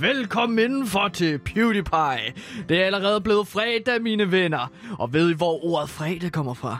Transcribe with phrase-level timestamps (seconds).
[0.00, 2.32] Velkommen indenfor til PewDiePie.
[2.68, 4.72] Det er allerede blevet fredag, mine venner.
[4.98, 6.78] Og ved I, hvor ordet fredag kommer fra?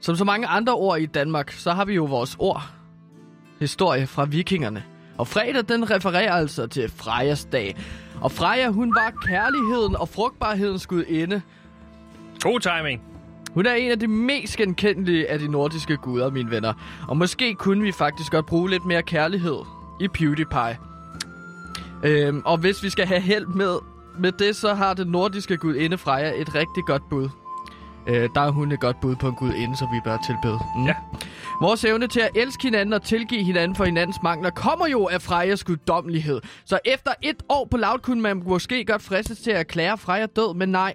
[0.00, 2.62] Som så mange andre ord i Danmark, så har vi jo vores ord.
[3.60, 4.84] Historie fra vikingerne.
[5.18, 7.76] Og fredag, den refererer altså til Frejas dag.
[8.20, 11.42] Og Freja, hun var kærligheden og frugtbarhedens gudinde.
[12.40, 13.02] God timing.
[13.54, 16.72] Hun er en af de mest genkendelige af de nordiske guder, mine venner.
[17.08, 19.56] Og måske kunne vi faktisk godt bruge lidt mere kærlighed
[20.00, 20.78] i PewDiePie.
[22.04, 23.76] Øhm, og hvis vi skal have held med,
[24.18, 27.28] med det, så har den nordiske gudinde Freja et rigtig godt bud.
[28.06, 30.58] Øh, der er hun et godt bud på en gudinde, så vi bør tilbede.
[30.76, 30.86] Mm.
[30.86, 30.94] Ja.
[31.60, 35.22] Vores evne til at elske hinanden og tilgive hinanden for hinandens mangler kommer jo af
[35.22, 36.40] Frejas guddommelighed.
[36.64, 40.26] Så efter et år på Loud kunne man måske godt fristes til at erklære Freja
[40.26, 40.94] død, men nej.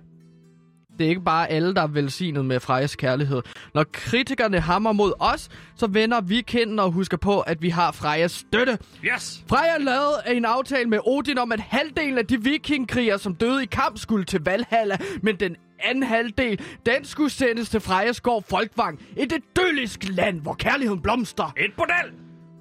[1.02, 3.42] Det er ikke bare alle, der er velsignet med Frejas kærlighed.
[3.74, 7.92] Når kritikerne hammer mod os, så vender vi kinden og husker på, at vi har
[7.92, 8.78] Frejas støtte.
[9.04, 9.44] Yes!
[9.50, 13.66] Freja lavede en aftale med Odin om, at halvdelen af de vikingkrigere, som døde i
[13.66, 19.00] kamp, skulle til Valhalla, men den anden halvdel, den skulle sendes til Frejas gård Folkvang,
[19.18, 21.54] et idyllisk land, hvor kærligheden blomster.
[21.58, 22.12] Et bordel!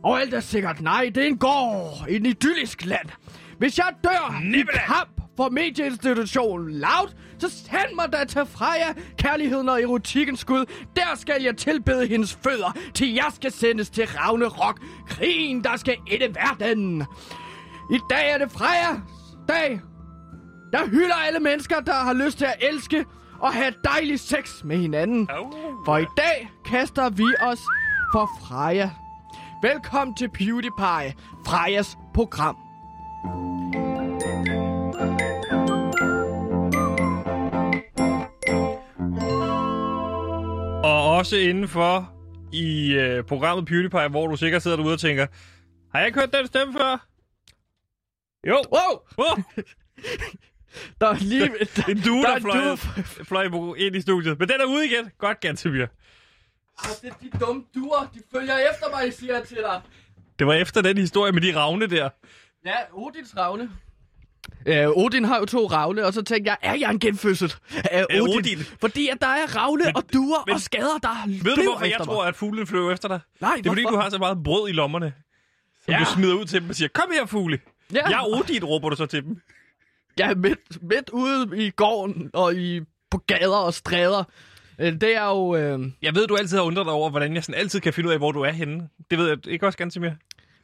[0.04, 3.08] Og alt er sikkert nej, det er en gård, et idyllisk land.
[3.58, 4.86] Hvis jeg dør i Nibbeland.
[4.86, 10.64] kamp for medieinstitutionen Loud, så send mig da til Freja, kærligheden og erotikkens skud.
[10.97, 14.80] Der skal jeg tilbede hendes fødder, til jeg skal sendes til Ragnarok.
[15.08, 17.06] Krigen, der skal ende verden.
[17.91, 18.98] I dag er det Frejas
[19.48, 19.80] dag.
[20.72, 23.04] Der hylder alle mennesker, der har lyst til at elske
[23.38, 25.28] og have dejlig sex med hinanden.
[25.84, 27.60] For i dag kaster vi os
[28.12, 28.91] for Freja.
[29.62, 31.14] Velkommen til PewDiePie,
[31.47, 32.56] Frejas program.
[41.20, 42.12] Også indenfor
[42.52, 45.26] i øh, programmet PewDiePie, hvor du sikkert sidder derude og tænker,
[45.92, 47.06] har jeg ikke hørt den stemme før?
[48.47, 48.56] Jo.
[48.72, 48.92] Wow!
[49.16, 49.38] Oh,
[51.00, 51.44] Der er lige...
[51.92, 52.76] en due, der der, er fløj, due.
[53.25, 54.38] fløj ind i studiet.
[54.38, 55.10] Men den er ude igen.
[55.19, 55.86] Godt, Gantemir.
[56.78, 58.10] Ah, det er de dumme duer.
[58.14, 59.80] De følger efter mig, siger jeg til dig.
[60.38, 62.09] Det var efter den historie med de ravne der.
[62.66, 63.70] Ja, Odins ravne.
[64.67, 67.55] Ja, Odin har jo to ravne, og så tænkte jeg, er jeg en genfødsel
[67.91, 68.37] af Af Odin?
[68.39, 68.59] Odin?
[68.81, 71.93] Fordi at der er ravne og duer men- og skader, der Ved du, hvorfor jeg
[71.93, 72.28] efter tror, mig.
[72.28, 73.21] at fuglen flyver efter dig?
[73.41, 73.97] Nej, Det er fordi, hvorfor?
[73.97, 75.12] du har så meget brød i lommerne.
[75.84, 75.99] Som Ja.
[76.01, 77.59] du smider ud til dem og siger, kom her, fugle.
[77.95, 78.09] Ja.
[78.09, 79.41] Jeg er Odin, råber du så til dem.
[80.19, 82.81] Ja, midt, midt ude i gården og i,
[83.11, 84.25] på gader og stræder.
[84.78, 85.57] Øh, Det er jo...
[85.57, 88.09] Øh, Jeg ved, du altid har undret dig over, hvordan jeg sådan altid kan finde
[88.09, 88.89] ud af, hvor du er henne.
[89.11, 90.11] Det ved jeg ikke også, Gantemir.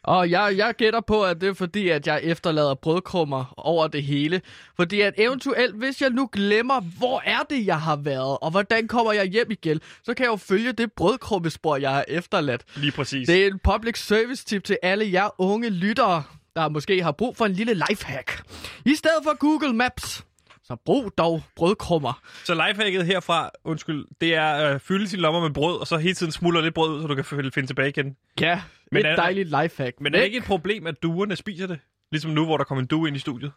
[0.06, 4.02] Og jeg, jeg gætter på, at det er fordi, at jeg efterlader brødkrummer over det
[4.02, 4.40] hele.
[4.76, 8.88] Fordi at eventuelt, hvis jeg nu glemmer, hvor er det, jeg har været, og hvordan
[8.88, 12.62] kommer jeg hjem igen, så kan jeg jo følge det brødkrummespor, jeg har efterladt.
[12.76, 13.26] Lige præcis.
[13.26, 16.22] Det er en public service tip til alle jer unge lyttere,
[16.56, 18.42] der måske har brug for en lille lifehack.
[18.84, 20.24] I stedet for Google Maps,
[20.66, 22.20] så brug dog brødkrummer.
[22.44, 26.14] Så lifehacket herfra, undskyld, det er øh, fylde sine lommer med brød, og så hele
[26.14, 28.16] tiden smuldre lidt brød ud, så du kan finde tilbage igen.
[28.40, 28.62] Ja,
[28.92, 30.00] Men et er- dejligt lifehack.
[30.00, 31.78] Men er det ikke et problem, at duerne spiser det?
[32.12, 33.52] Ligesom nu, hvor der kommer en due ind i studiet.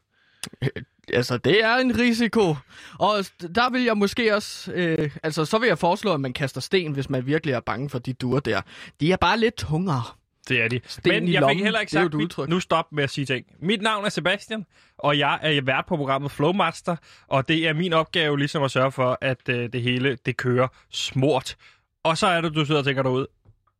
[1.14, 2.56] Altså, det er en risiko.
[3.00, 3.14] Og
[3.56, 4.72] der vil jeg måske også...
[4.74, 7.90] Øh, altså, så vil jeg foreslå, at man kaster sten, hvis man virkelig er bange
[7.90, 8.62] for de duer der.
[9.00, 10.04] De er bare lidt tungere.
[10.50, 10.80] Det er de.
[10.86, 13.46] Sten Men jeg fik heller ikke sagt mit, nu stop med at sige ting.
[13.60, 14.66] Mit navn er Sebastian,
[14.98, 16.96] og jeg er vært på programmet Flowmaster,
[17.28, 20.68] og det er min opgave ligesom at sørge for, at øh, det hele det kører
[20.92, 21.58] smurt.
[22.04, 23.28] Og så er det, du sidder og tænker derude.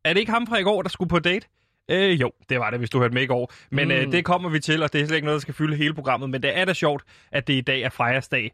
[0.04, 1.46] Er det ikke ham fra i går, der skulle på date?
[1.90, 3.52] Øh, jo, det var det, hvis du hørte med i går.
[3.70, 3.94] Men mm.
[3.94, 4.10] øh, Mm.
[4.10, 6.30] det kommer vi til, og det er slet ikke noget, der skal fylde hele programmet.
[6.30, 8.52] Men det er da sjovt, at det i dag er Frejas dag.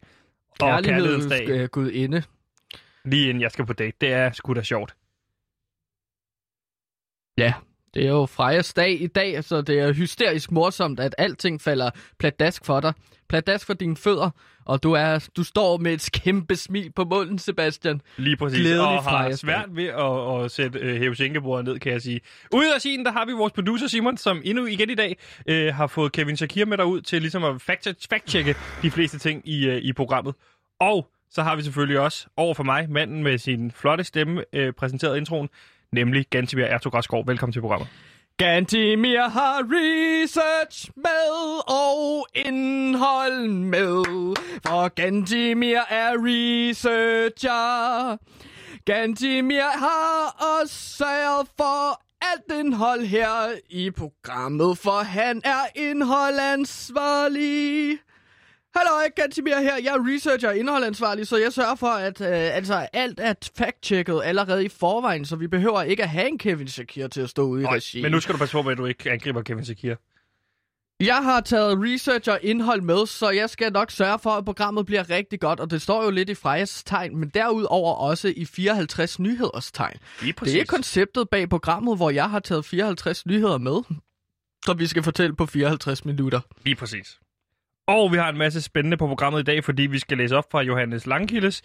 [0.60, 1.48] Og kærlighedens dag.
[1.48, 2.22] øh, gudinde.
[3.04, 3.96] Lige inden jeg skal på date.
[4.00, 4.96] Det er sgu da sjovt.
[7.38, 7.52] Ja,
[7.96, 11.90] det er jo Frejas dag i dag, så det er hysterisk morsomt, at alting falder
[12.18, 12.92] pladask for dig.
[13.28, 14.30] Pladask for dine fødder,
[14.64, 18.00] og du, er, du står med et kæmpe smil på munden, Sebastian.
[18.16, 18.60] Lige præcis.
[18.60, 22.20] Glædelig og har svært ved at, at sætte øh, hævesænkebordet ned, kan jeg sige.
[22.54, 25.16] Ude af scenen, der har vi vores producer Simon, som endnu igen i dag
[25.46, 29.48] øh, har fået Kevin Shakir med derud til ligesom at fact- fact-checke de fleste ting
[29.48, 30.34] i, øh, i programmet.
[30.80, 34.72] Og så har vi selvfølgelig også over for mig, manden med sin flotte stemme, øh,
[34.72, 35.48] præsenteret introen,
[35.92, 36.94] nemlig Gantimir Ertug
[37.26, 37.88] Velkommen til programmet.
[38.38, 44.04] Gantimir har research med og indhold med,
[44.66, 48.16] for Gantimir er researcher.
[48.84, 57.98] Gantimir har også sørget for alt indhold her i programmet, for han er indholdansvarlig.
[58.76, 59.76] Hallo, Gantimir her.
[59.76, 64.20] Jeg er researcher og indholdansvarlig, så jeg sørger for, at øh, altså, alt er fact-checket
[64.24, 67.42] allerede i forvejen, så vi behøver ikke at have en Kevin Shakir til at stå
[67.42, 68.02] ude i regi.
[68.02, 69.94] Men nu skal du passe på, at du ikke angriber Kevin Shakir.
[71.00, 74.86] Jeg har taget research og indhold med, så jeg skal nok sørge for, at programmet
[74.86, 78.44] bliver rigtig godt, og det står jo lidt i Frejas tegn, men derudover også i
[78.44, 79.96] 54 nyheders tegn.
[80.20, 83.82] Det er konceptet bag programmet, hvor jeg har taget 54 nyheder med,
[84.66, 86.40] som vi skal fortælle på 54 minutter.
[86.64, 87.18] Lige præcis.
[87.86, 90.44] Og vi har en masse spændende på programmet i dag, fordi vi skal læse op
[90.50, 91.62] fra Johannes Langkildes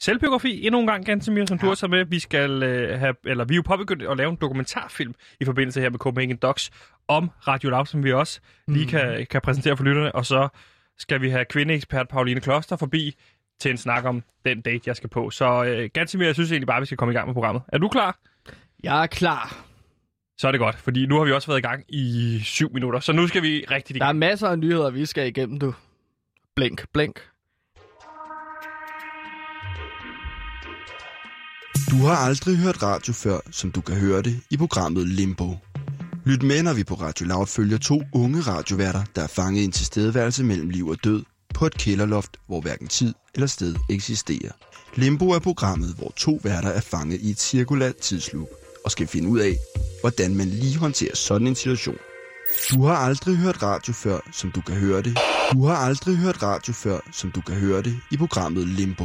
[0.00, 1.60] selvbiografi endnu en gang, Gantemir, som ja.
[1.62, 2.04] du har taget med.
[2.04, 5.80] Vi skal øh, have, eller vi er jo påbegyndt at lave en dokumentarfilm i forbindelse
[5.80, 6.70] her med Copenhagen Docs
[7.08, 8.90] om Radio Loud, som vi også lige Mhm.
[8.90, 10.14] kan, kan præsentere for lytterne.
[10.14, 10.48] Og så
[10.98, 13.14] skal vi have kvindeekspert Pauline Kloster forbi
[13.60, 15.30] til en snak om den date, jeg skal på.
[15.30, 17.62] Så øh, Gantemir, jeg synes egentlig bare, vi skal komme i gang med programmet.
[17.68, 18.18] Er du klar?
[18.82, 19.56] Jeg er klar.
[20.38, 23.00] Så er det godt, fordi nu har vi også været i gang i syv minutter,
[23.00, 24.18] så nu skal vi rigtig i Der er gang.
[24.18, 25.74] masser af nyheder, vi skal igennem, du.
[26.56, 27.20] Blink, blink.
[31.90, 35.56] Du har aldrig hørt radio før, som du kan høre det i programmet Limbo.
[36.26, 39.64] Lyt med, når vi på Radio Loud følger to unge radioværter, der er fanget i
[39.64, 41.22] en tilstedeværelse mellem liv og død
[41.54, 44.52] på et kælderloft, hvor hverken tid eller sted eksisterer.
[44.94, 48.48] Limbo er programmet, hvor to værter er fanget i et cirkulært tidsloop
[48.86, 49.54] og skal finde ud af,
[50.00, 51.98] hvordan man lige håndterer sådan en situation.
[52.70, 55.18] Du har aldrig hørt radio før, som du kan høre det.
[55.52, 59.04] Du har aldrig hørt radio før, som du kan høre det i programmet Limbo.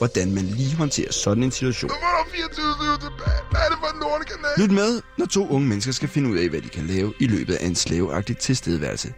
[0.00, 1.90] hvordan man lige håndterer sådan en situation.
[1.90, 3.40] Nu var der 24 tilbage.
[3.50, 4.50] Hvad er det for en lortekanal?
[4.62, 7.26] Lyt med, når to unge mennesker skal finde ud af, hvad de kan lave i
[7.26, 9.08] løbet af en slaveagtig tilstedeværelse.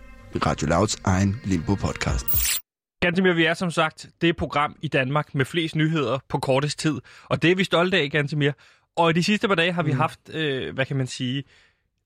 [0.47, 2.59] Radio Louds egen Limbo-podcast.
[3.03, 6.95] Gantemir, vi er som sagt det program i Danmark med flest nyheder på kortest tid.
[7.25, 8.53] Og det er vi stolte af, Gantemir.
[8.97, 9.99] Og i de sidste par dage har vi Mm.
[9.99, 11.45] haft, øh, hvad kan man sige,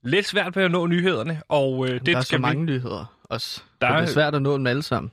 [0.05, 1.43] lidt svært ved at nå nyhederne.
[1.49, 2.73] Og øh, det der er skal så mange vi...
[2.73, 3.63] nyheder også.
[3.81, 3.93] Der er...
[3.93, 5.13] er- Det er svært at nå dem alle sammen,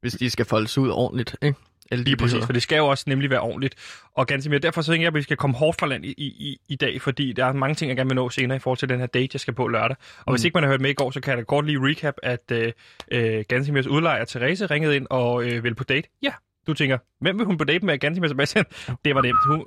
[0.00, 1.58] hvis de skal foldes ud ordentligt, ikke?
[1.96, 3.74] Lige præcis, for det skal jo også nemlig være ordentligt.
[4.16, 6.58] Og Gantemir, derfor så tænker jeg, at vi skal komme hårdt fra land i, i,
[6.68, 8.88] i dag, fordi der er mange ting, jeg gerne vil nå senere i forhold til
[8.88, 9.96] den her date, jeg skal på lørdag.
[10.18, 10.32] Og mm.
[10.32, 12.14] hvis ikke man har hørt med i går, så kan jeg da godt lige recap,
[12.22, 12.72] at øh,
[13.12, 16.08] øh, Gansimirs udlejer Therese ringede ind og øh, ville på date.
[16.22, 16.32] Ja,
[16.66, 18.64] du tænker, hvem vil hun på date med Gansimir Sebastian?
[19.04, 19.38] Det var nemt.
[19.46, 19.64] Hun,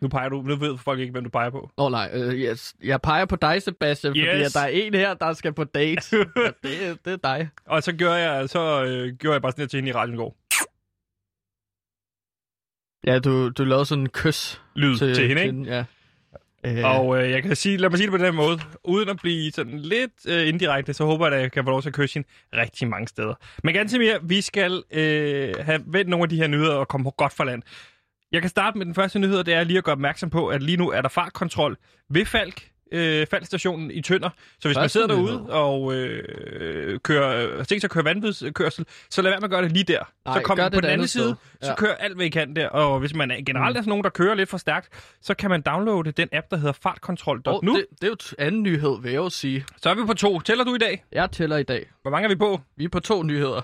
[0.00, 1.70] nu peger du, nu ved folk ikke, hvem du peger på.
[1.78, 2.74] Åh oh, nej, øh, yes.
[2.84, 4.46] jeg peger på dig, Sebastian, fordi Yes.
[4.46, 6.16] at der er en her, der skal på date.
[6.46, 7.48] Og det, det er dig.
[7.66, 10.14] Og så gjorde jeg, så, øh, gjorde jeg bare sådan her til hende i radioen
[10.14, 10.36] i går.
[13.06, 15.54] Ja, du, du lavede sådan en kys Lyd til, til hende, ikke?
[15.54, 15.84] hende, Ja.
[16.64, 19.16] Øh, Og øh, jeg kan sige, lad mig sige det på den måde, uden at
[19.22, 21.94] blive sådan lidt øh, indirekte, så håber jeg, at jeg kan få lov til at
[21.94, 23.34] kysse hende rigtig mange steder.
[23.64, 27.10] Men ganske mere, vi skal øh, have vendt nogle af de her nyheder og komme
[27.10, 27.62] godt for land.
[28.32, 30.62] Jeg kan starte med den første nyhed, det er lige at gøre opmærksom på, at
[30.62, 31.76] lige nu er der fartkontrol
[32.10, 34.30] ved Falk, øh, Falkstationen i Tønder.
[34.60, 39.22] Så hvis man sidder derude og øh, kører, har tænkt sig at køre vanvidskørsel, så
[39.22, 40.12] lad være med at gøre det lige der.
[40.24, 41.66] Nej, så kom gør på den anden andet side, sted.
[41.66, 41.74] så Ja.
[41.76, 42.68] kør alt, hvad I kan der.
[42.68, 44.88] Og hvis man er- generelt er sådan nogen, der kører lidt for stærkt,
[45.22, 47.52] så kan man downloade den app, der hedder fartkontrol.nu.
[47.72, 49.64] oh, det, det er jo anden nyhed, vil jeg jo sige.
[49.82, 50.40] Så er vi på to.
[50.40, 51.04] Tæller du i dag?
[51.12, 51.90] Jeg tæller i dag.
[52.02, 52.60] Hvor mange er vi på?
[52.76, 53.60] Vi er på to nyheder.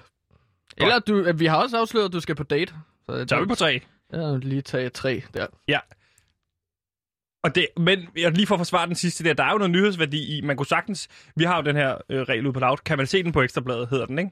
[0.77, 2.73] Eller du, vi har også afsløret, at du skal på date.
[3.07, 3.81] Så, Så er vi på tre.
[4.13, 5.47] Jeg lige taget tre der.
[5.69, 5.79] Ja.
[7.45, 9.71] Og det, men jeg lige for at forsvare den sidste der, der er jo noget
[9.71, 12.77] nyhedsværdi i, man kunne sagtens, vi har jo den her øh, regel ude på Loud,
[12.85, 14.31] kan man se den på Ekstrabladet, hedder den, ikke?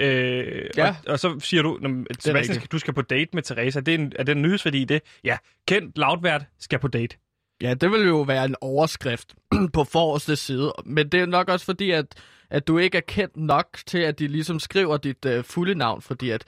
[0.00, 0.88] Øh, Ja.
[0.88, 2.54] og, og, så siger du, "Nå, men, Sebastian, rigtigt.
[2.56, 3.78] skal, du skal på date med Teresa.
[3.78, 5.02] Er det en, er det en nyhedsværdi i det?
[5.24, 5.36] Ja,
[5.68, 7.16] kendt loudvært skal på date.
[7.62, 9.34] Ja, det vil jo være en overskrift
[9.74, 10.72] på forreste side.
[10.84, 12.06] Men det er nok også fordi, at,
[12.50, 16.02] at du ikke er kendt nok til, at de ligesom skriver dit uh, fulde navn.
[16.02, 16.44] Fordi at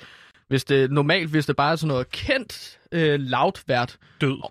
[0.49, 4.43] hvis det normalt, hvis det bare er sådan noget kendt uh, loudvært, Død.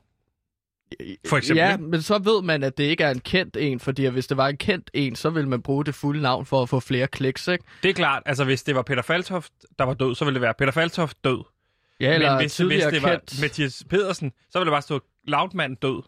[1.27, 1.83] For eksempel, Ja, ikke?
[1.83, 4.47] men så ved man, at det ikke er en kendt en, fordi hvis det var
[4.47, 7.47] en kendt en, så ville man bruge det fulde navn for at få flere kliks,
[7.47, 7.63] ikke?
[7.83, 10.41] Det er klart, altså hvis det var Peter Faltoft, der var død, så ville det
[10.41, 11.43] være Peter Faltoft død.
[11.99, 13.41] Ja, eller men hvis, hvis det var kendt.
[13.41, 16.01] Mathias Pedersen, så ville det bare stå Loudmand død.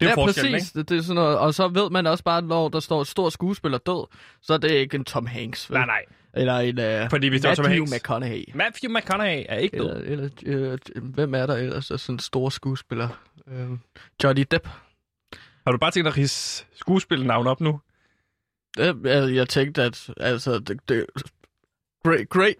[0.00, 0.72] Det er ja, præcis.
[0.72, 1.38] Det, det er sådan noget.
[1.38, 4.06] Og så ved man også bare, når der står stor skuespiller død,
[4.42, 5.70] så er det ikke en Tom Hanks.
[5.70, 5.76] Vel?
[5.76, 5.86] ikke?
[5.86, 6.14] Nej, nej.
[6.34, 8.44] Eller en uh, Fordi Tom Matthew McConaughey.
[8.54, 10.02] Matthew McConaughey er ikke død.
[10.04, 11.90] Eller, eller øh, hvem er der ellers?
[11.90, 13.08] Er sådan en stor skuespiller.
[13.48, 13.68] Øh,
[14.24, 14.68] Johnny Depp.
[15.66, 17.80] Har du bare tænkt dig at rise skuespillenavn op nu?
[18.76, 21.06] Det, jeg, jeg tænkte, at altså, det, det,
[22.04, 22.56] great, great,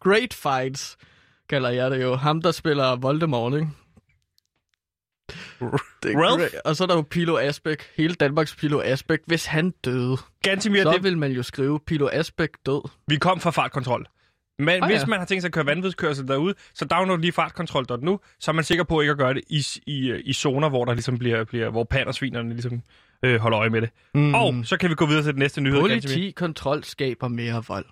[0.00, 0.96] great fights,
[1.48, 2.14] kalder jeg det jo.
[2.14, 3.68] Ham, der spiller Voldemort, ikke?
[6.02, 6.40] Det er Ralph?
[6.40, 6.54] great.
[6.64, 7.82] Og så er der jo Pilo Asbæk.
[7.96, 9.18] Hele Danmarks Pilo Asbæk.
[9.26, 12.88] Hvis han døde, Gantimir, så det, vil man jo skrive Pilo Asbæk død.
[13.08, 14.06] vi kom fra fartkontrol.
[14.58, 15.06] Men Ah, hvis ja.
[15.06, 18.64] man har tænkt sig at køre vanvidskørsel derude, så download lige fartkontrol.nu, så er man
[18.64, 21.70] sikker på ikke at gøre det i, i, i zoner, hvor der ligesom bliver, bliver
[21.70, 22.82] hvor pandersvinerne ligesom
[23.22, 23.90] øh, holder øje med det.
[24.14, 24.34] Mm.
[24.34, 26.00] Og så kan vi gå videre til den næste nyhed, Gantimir.
[26.00, 27.84] Politikontrol skaber mere vold.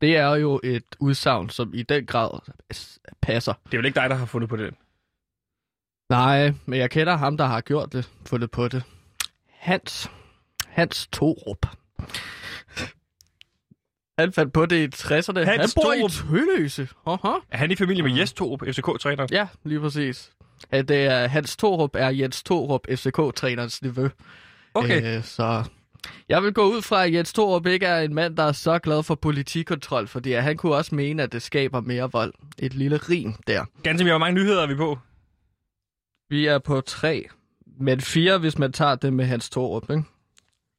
[0.00, 2.52] Det er jo et udsagn, som i den grad
[3.22, 3.52] passer.
[3.66, 4.74] Det er jo ikke dig, der har fundet på det.
[6.08, 8.82] Nej, men jeg kender ham, der har gjort det, fundet på det.
[9.50, 10.10] Hans.
[10.66, 11.66] Hans Torup.
[14.18, 15.38] Han fandt på det i 60'erne.
[15.38, 16.10] Hans han bor Thorup.
[16.10, 16.88] i Tølløse.
[17.06, 17.28] Aha.
[17.50, 19.28] Er han i familie med Jes Torup, FCK-træneren?
[19.30, 20.30] Ja, lige præcis.
[20.72, 24.08] Ja, det er, Hans Torup er Jens Torup, FCK-trænerens nevø.
[24.74, 25.16] Okay.
[25.16, 25.64] Øh, så
[26.28, 28.78] jeg vil gå ud fra, at Jens Torup ikke er en mand, der er så
[28.78, 32.34] glad for politikontrol, fordi han kunne også mene, at det skaber mere vold.
[32.58, 33.64] Et lille rim der.
[33.82, 34.98] Gansimir, hvor mange nyheder er vi på?
[36.30, 37.28] Vi er på tre,
[37.80, 40.02] men fire, hvis man tager det med Hans Torup, ikke?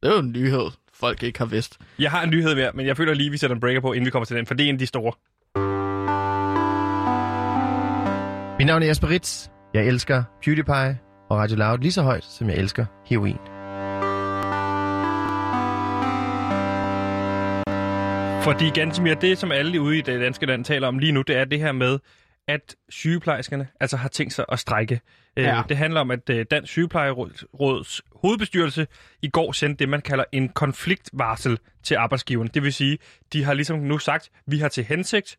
[0.04, 1.78] Det er jo en nyhed, folk ikke har vidst.
[2.00, 4.06] Jeg har en nyhed mere, men jeg føler lige, vi sætter en breaker på, inden
[4.06, 5.12] vi kommer til den, for det er en af de store.
[8.60, 9.48] Mit navn er Jesper Ritz.
[9.74, 13.38] Jeg elsker PewDiePie og Radio Loud lige så højt, som jeg elsker heroin.
[18.44, 21.38] Fordi Gansimir, det som alle ude i det danske land taler om lige nu, det
[21.38, 22.00] er det her med,
[22.50, 25.02] at sygeplejerskerne altså har tænkt sig at strække.
[25.38, 25.62] Øh, Ja.
[25.70, 28.88] Det handler om, at øh, Dansk Sygeplejeråds hovedbestyrelse
[29.22, 32.50] i går sendte det, man kalder en konfliktvarsel til arbejdsgiverne.
[32.54, 32.98] Det vil sige,
[33.34, 35.38] de har ligesom nu sagt, vi har til hensigt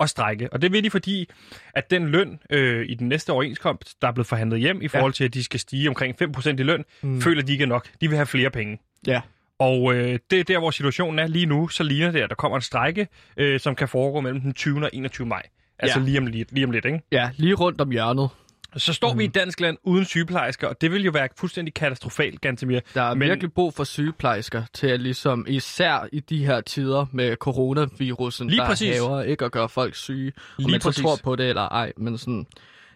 [0.00, 0.52] at strække.
[0.52, 1.30] Og det vil de, fordi
[1.74, 5.12] at den løn øh, i den næste overenskomst, der er blevet forhandlet hjem i forhold
[5.12, 7.20] til, at de skal stige omkring 5% i løn, mm.
[7.20, 7.88] føler de ikke nok.
[8.00, 8.78] De vil have flere penge.
[9.06, 9.20] Ja.
[9.58, 11.68] Og øh, det er der, hvor situationen er lige nu.
[11.68, 14.82] Så ligner det, at der kommer en strække, øh, som kan foregå mellem den 20.
[14.84, 15.26] og 21.
[15.26, 15.42] maj.
[15.82, 16.04] Altså Ja.
[16.04, 17.00] lige, om lidt, lige om lidt, ikke?
[17.12, 18.28] Ja, lige rundt om hjørnet.
[18.76, 19.18] Så står mm.
[19.18, 22.80] vi i et dansk land uden sygeplejersker, og det vil jo være fuldstændig katastrofalt, Gantemir.
[22.94, 27.06] Der er Men- virkelig brug for sygeplejersker til at ligesom, især i de her tider
[27.12, 28.94] med coronavirusen, Lige der præcis.
[28.94, 30.32] haver ikke at gøre folk syge.
[30.36, 31.02] Om Lige man så præcis.
[31.02, 32.46] tror på det eller ej, men sådan...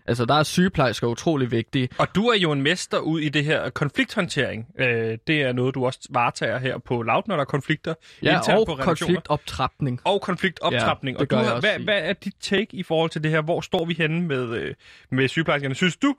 [0.07, 1.89] Altså, der er sygeplejersker utrolig vigtige.
[1.99, 4.67] Og du er jo en mester ud i det her konflikthåndtering.
[4.79, 8.39] Øh, det er noget, du også varetager her på Loud, når der er konflikter Ja,
[8.59, 10.01] og på konfliktoptrapning.
[10.05, 11.17] Og konfliktoptrapning.
[11.17, 13.43] Ja, og du har, hvad, hvad er dit take i forhold til det her?
[13.43, 14.75] Hvor står vi henne med, øh,
[15.11, 15.75] med sygeplejerskerne?
[15.75, 16.15] Synes du,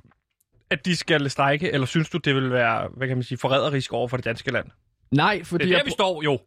[0.70, 3.94] at de skal strække, eller synes du, det vil være, hvad kan man sige, forræderisk
[3.94, 4.68] over for det danske land?
[5.12, 5.64] Nej, fordi...
[5.64, 6.40] Det er der, jeg vi står, jo.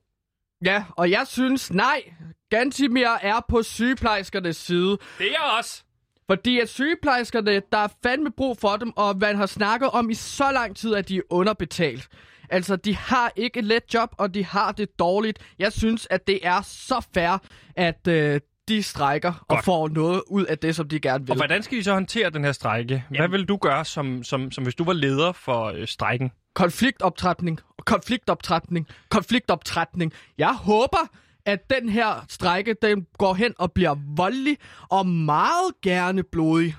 [0.64, 2.02] Ja, og jeg synes, nej,
[2.50, 4.98] Gantimir er på sygeplejerskernes side.
[5.18, 5.84] Det er også.
[6.30, 10.14] Fordi at sygeplejerskerne, der er fandme brug for dem, og man har snakket om i
[10.14, 12.08] så lang tid, at de er underbetalt.
[12.50, 15.38] Altså, de har ikke et let job, og de har det dårligt.
[15.58, 17.38] Jeg synes, at det er så fair,
[17.76, 19.64] at øh, de strækker og Godt.
[19.64, 21.30] får noget ud af det, som de gerne vil.
[21.30, 23.04] Og hvordan skal de så håndtere den her strække?
[23.08, 23.32] Hvad Jamen.
[23.32, 26.30] vil du gøre, som, som, som hvis du var leder for øh, strækken?
[26.54, 30.12] konfliktoptrætning, konfliktoptrætning, konfliktoptrætning.
[30.38, 31.08] Jeg håber,
[31.48, 34.56] at den her strække, den går hen og bliver voldelig
[34.88, 36.74] og meget gerne blodig.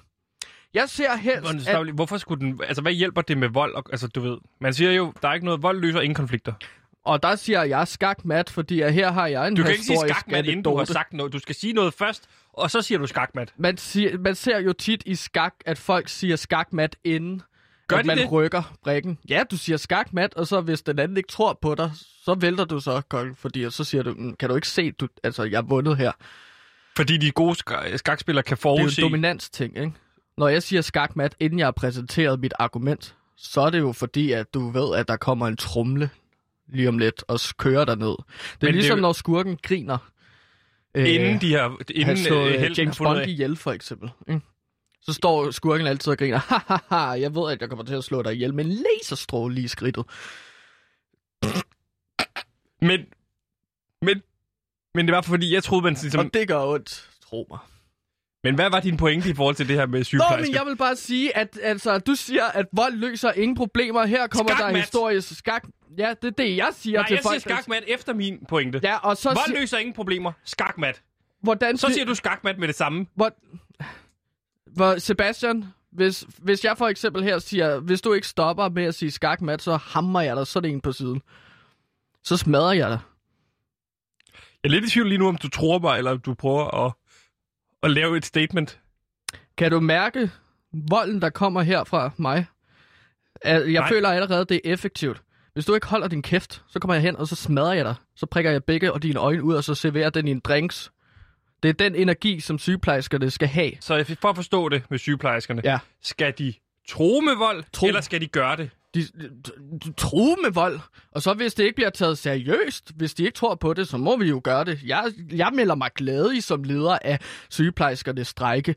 [0.73, 1.88] Jeg ser helst, at...
[1.88, 2.59] Hvorfor skulle den...
[2.67, 3.75] Altså, hvad hjælper det med vold?
[3.91, 4.38] Altså, du ved...
[4.61, 5.63] Man siger jo, der er ikke noget...
[5.63, 6.53] Vold løser ingen konflikter.
[7.05, 9.99] Og der siger jeg skakmat, fordi at her har jeg en Du kan ikke sige
[10.09, 11.33] skakmat, inden du har sagt noget.
[11.33, 13.53] Du skal sige noget først, og så siger du skakmat.
[13.57, 17.41] Man, siger, man ser jo tit i skak, at folk siger skakmat inden,
[17.89, 18.31] Gør at de man det?
[18.31, 19.17] rykker brikken.
[19.29, 21.91] Ja, du siger skakmat, og så hvis den anden ikke tror på dig,
[22.24, 25.08] så vælter du så, Kold, fordi så siger du, "Mm, kan du ikke se, du,
[25.24, 26.12] altså jeg har vundet her.
[26.98, 29.01] Fordi de gode sk- skakspillere kan Det er jo forudse...
[29.01, 29.91] en dominansting, ikke?
[30.38, 34.31] Når jeg siger skakmat, inden jeg har præsenteret mit argument, så er det jo fordi,
[34.31, 36.10] at du ved, at der kommer en trumle
[36.74, 38.08] lige om lidt og kører dig ned.
[38.08, 39.98] Det er det er ligesom, jo- når skurken griner.
[40.96, 41.77] Inden de har...
[41.96, 44.10] Inden slår øh, øh, helten James har Bond ihjel, for eksempel.
[44.29, 44.41] Ikke?
[45.01, 46.37] Så står skurken altid og griner.
[46.37, 49.65] Hahaha, jeg ved, at jeg kommer til at slå dig ihjel med en laserstråle lige
[49.65, 50.05] i skridtet.
[52.81, 52.99] Men...
[54.01, 54.21] Men...
[54.93, 56.25] Men det var fordi, jeg troede, man ligesom...
[56.25, 57.59] Og det gør ondt, tro mig.
[58.43, 60.45] Men hvad var din pointe i forhold til det her med Nå, sygeplejersker?
[60.45, 64.05] men jeg vil bare sige, at altså, du siger, at vold løser ingen problemer.
[64.05, 64.73] Her kommer Skakmat.
[64.73, 65.63] der historisk skak...
[65.97, 67.41] Ja, det er det, jeg siger Nej, til jeg folk.
[67.41, 68.79] siger skakmat efter min pointe.
[68.83, 69.59] Ja, og så Vold siger...
[69.59, 70.31] løser ingen problemer.
[70.43, 71.01] Skakmat.
[71.41, 73.05] Hvordan Så si- siger du skakmat med det samme.
[73.15, 73.31] Hvor,
[74.73, 78.95] hvor Sebastian, hvis, hvis jeg for eksempel her siger, hvis du ikke stopper med at
[78.95, 81.21] sige skakmat, så hammer jeg dig sådan en på siden.
[82.23, 82.99] Så smadrer jeg dig.
[84.63, 86.85] Jeg er lidt i tvivl lige nu, om du tror mig, eller om du prøver
[86.85, 86.93] at,
[87.83, 88.79] at lave et statement.
[89.57, 90.31] Kan du mærke
[90.73, 92.45] volden, der kommer her fra mig?
[93.45, 93.67] Jeg.
[93.67, 93.89] Nej.
[93.89, 95.21] føler allerede, det er effektivt.
[95.53, 97.95] Hvis du ikke holder din kæft, så kommer jeg hen, og så smadrer jeg dig.
[98.15, 100.91] Så prikker jeg begge og dine øjne ud, og så serverer den i en drinks.
[101.63, 103.71] Det er den energi, som sygeplejerskerne skal have.
[103.79, 105.79] Så for at forstå det med sygeplejerskerne, Ja.
[106.01, 106.53] skal de
[106.89, 107.87] true med vold, Tro.
[107.87, 108.69] eller skal de gøre det?
[108.93, 109.03] De,
[109.85, 110.79] de, true med vold.
[111.11, 113.97] Og så hvis det ikke bliver taget seriøst, hvis de ikke tror på det, så
[113.97, 114.79] må vi jo gøre det.
[114.85, 118.75] Jeg, jeg melder mig glad i som leder af sygeplejerskernes strække.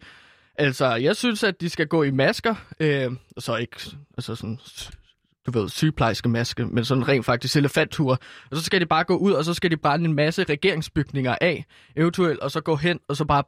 [0.54, 2.54] Altså, jeg synes, at de skal gå i masker.
[2.80, 3.76] Øh, så ikke
[4.16, 4.58] altså sådan,
[5.46, 8.18] du ved, sygeplejerske maske, men sådan rent faktisk elefanttur.
[8.50, 11.36] Og så skal de bare gå ud, og så skal de brænde en masse regeringsbygninger
[11.40, 11.64] af,
[11.96, 13.44] eventuelt, og så gå hen, og så bare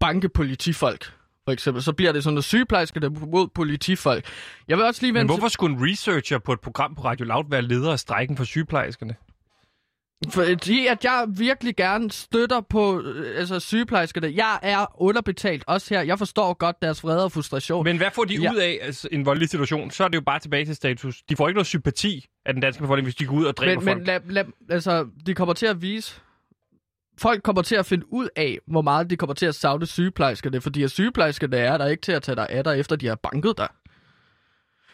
[0.00, 1.12] banke politifolk.
[1.44, 4.24] For eksempel, så bliver det sådan noget sygeplejerske der mod politifolk.
[4.68, 7.26] Jeg vil også lige Men vende hvorfor skulle en researcher på et program på Radio
[7.26, 9.14] Loud være leder af strækken for sygeplejerskerne?
[10.30, 14.32] Fordi at jeg virkelig gerne støtter på øh, altså sygeplejerskerne.
[14.36, 16.02] Jeg er underbetalt også her.
[16.02, 17.84] Jeg forstår godt deres vrede og frustration.
[17.84, 18.52] Men hvad får de Ja.
[18.52, 19.90] ud af altså, en voldelig situation?
[19.90, 21.22] Så er det jo bare tilbage til status.
[21.28, 23.74] De får ikke noget sympati af den danske befolkning, hvis de går ud og dræber
[23.80, 24.06] men, men folk.
[24.06, 26.20] lad, lad, altså, de kommer til at vise...
[27.18, 30.60] Folk kommer til at finde ud af, hvor meget de kommer til at savne sygeplejerskerne,
[30.60, 33.14] fordi at sygeplejerskerne er der ikke til at tage dig af dig, efter de har
[33.14, 33.68] banket dig.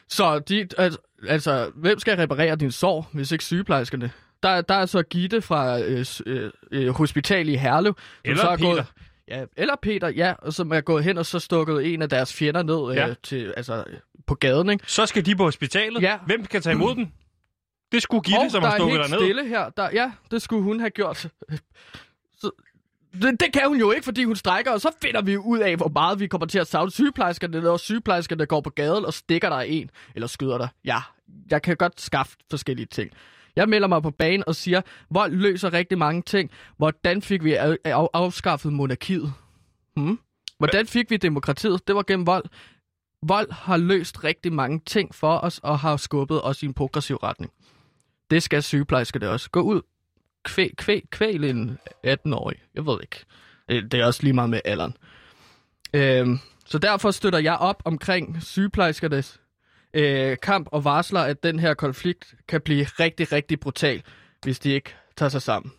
[0.09, 0.99] Så de, altså,
[1.29, 4.11] altså, hvem skal reparere din sår, hvis ikke sygeplejerskerne?
[4.43, 7.97] Der, der er så Gitte fra øh, øh, øh, hospital i Herlev.
[8.25, 8.69] Eller så er Peter.
[8.75, 8.87] Gået,
[9.29, 12.35] ja, eller Peter, ja, og som er gået hen og så stukket en af deres
[12.35, 13.09] fjender ned Ja.
[13.09, 13.85] øh, til, altså,
[14.27, 14.85] på gaden, ikke?
[14.87, 16.03] Så skal de på hospitalet.
[16.03, 16.19] Ja.
[16.27, 17.07] Hvem kan tage imod dem?
[17.93, 19.19] Det skulle Gitte, og som der har er stukket derned.
[19.19, 19.69] stille her.
[19.71, 21.17] Der, ja, det skulle hun have gjort.
[22.41, 22.51] Så,
[23.23, 25.77] det, det kan hun jo ikke, fordi hun strækker, og så finder vi ud af,
[25.77, 27.57] hvor meget vi kommer til at savne sygeplejerskerne.
[27.57, 30.69] Det er også sygeplejersker, der går på gaden og stikker dig en, eller skyder dig.
[30.85, 30.99] Ja,
[31.51, 33.11] jeg kan godt skaffe forskellige ting.
[33.57, 34.81] Jeg melder mig på banen og siger,
[35.11, 36.51] vold løser rigtig mange ting.
[36.77, 39.33] Hvordan fik vi af, af, afskaffet monarkiet?
[39.97, 40.19] Hmm?
[40.59, 41.89] Hvordan fik vi demokratiet?
[41.89, 42.45] Det var gennem vold.
[43.27, 47.17] Vold har løst rigtig mange ting for os, og har skubbet os i en progressiv
[47.17, 47.53] retning.
[48.31, 49.51] Det skal sygeplejersker det også.
[49.51, 49.81] Gå ud.
[50.45, 52.57] Kvæl, kvæl, kvæl en 18-årig.
[52.75, 53.25] Jeg ved ikke.
[53.69, 54.97] Det det er også lige meget med alderen.
[55.95, 59.41] Øhm, så derfor støtter jeg op omkring sygeplejerskernes
[59.95, 64.03] øh, kamp og varsler, at den her konflikt kan blive rigtig, rigtig brutal,
[64.43, 65.73] hvis de ikke tager sig sammen.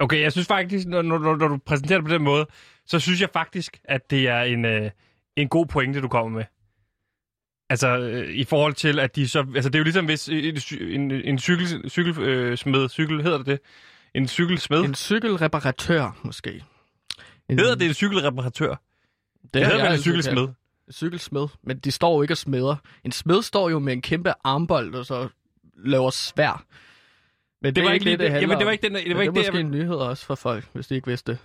[0.00, 2.46] Okay, jeg synes faktisk, når, når, når, du præsenterer det på den måde,
[2.86, 4.90] så synes jeg faktisk, at det er en, øh,
[5.36, 6.44] en god pointe, du kommer med.
[7.70, 9.46] Altså, øh, i forhold til, at de så...
[9.54, 13.38] Altså, det er jo ligesom, hvis en, en, en cykel, cykel, øh, smed, cykel, hedder
[13.38, 13.60] det det?
[14.14, 14.78] En cykelsmed?
[14.78, 16.64] En cykelreparatør, måske.
[17.48, 18.68] En, Hedder det en cykelreparatør?
[18.68, 20.48] Det, det hedder vel en cykelsmed.
[20.92, 21.48] Cykelsmed.
[21.62, 22.76] Men de står jo ikke og smeder.
[23.04, 25.28] En smed står jo med en kæmpe armbold, og så
[25.84, 26.64] laver svær.
[27.62, 28.32] Men Det var ikke det, det.
[28.32, 29.70] Jamen, det var ikke den, det Men var ikke det er det, måske jeg, en
[29.70, 31.38] nyhed også for folk, hvis de ikke vidste det.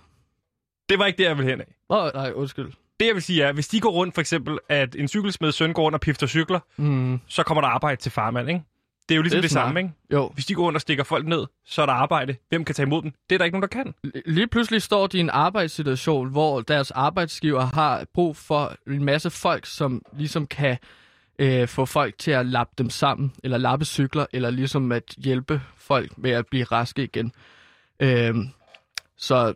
[0.88, 1.66] det var ikke det, jeg ville hen af.
[1.90, 2.72] Åh, nej, undskyld.
[3.00, 5.72] Det, jeg vil sige er, hvis de går rundt, for eksempel, at en cykelsmed søn
[5.72, 8.62] går rundt og pifter cykler, Mm, så kommer der arbejde til farmand, ikke?
[9.08, 9.92] Det er jo ligesom Det det, samme, ikke?
[10.12, 10.30] jo.
[10.34, 12.36] Hvis de går rundt og stikker folk ned, så er der arbejde.
[12.48, 13.12] Hvem kan tage imod dem?
[13.30, 13.94] Det er der ikke nogen, der kan.
[14.26, 19.30] Lige pludselig står de i en arbejdssituation, hvor deres arbejdsgiver har brug for en masse
[19.30, 20.78] folk, som ligesom kan
[21.38, 25.62] øh, få folk til at lappe dem sammen, eller lappe cykler, eller ligesom at hjælpe
[25.76, 27.32] folk med at blive raske igen.
[28.00, 28.34] Øh,
[29.16, 29.54] så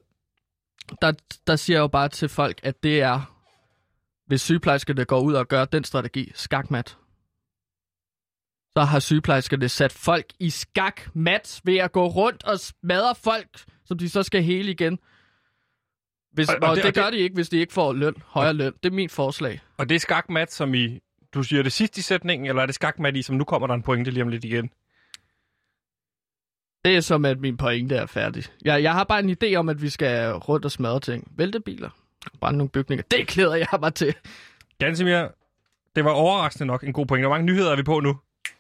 [1.03, 1.13] der,
[1.47, 3.35] der siger jeg jo bare til folk, at det er,
[4.27, 6.97] hvis sygeplejerskerne går ud og gør den strategi, skakmat.
[8.77, 13.99] Så har sygeplejerskerne sat folk i skakmat ved at gå rundt og smadre folk, som
[13.99, 14.99] de så skal hele igen.
[16.33, 17.57] Hvis, Og- og, og og det- det, og det gør det- de ikke, hvis de
[17.59, 18.73] ikke får løn, højere løn.
[18.83, 19.61] Det er mit forslag.
[19.77, 21.01] Og det er skakmat, som i...
[21.35, 23.75] Du siger det sidst i sætningen, eller er det skakmat i, som nu kommer der
[23.75, 24.71] en pointe lige om lidt igen?
[26.85, 28.45] Det er som, at min pointe er færdig.
[28.65, 31.33] Jeg, jeg har bare en idé om, at vi skal rundt og smadre ting.
[31.37, 31.91] Vælte biler.
[32.41, 33.03] Bare nogle bygninger.
[33.11, 34.15] Det klæder jeg mig til.
[34.79, 35.29] Gansimir,
[35.97, 37.27] det var overraskende nok en god pointe.
[37.27, 38.17] Hvor mange nyheder er vi på nu?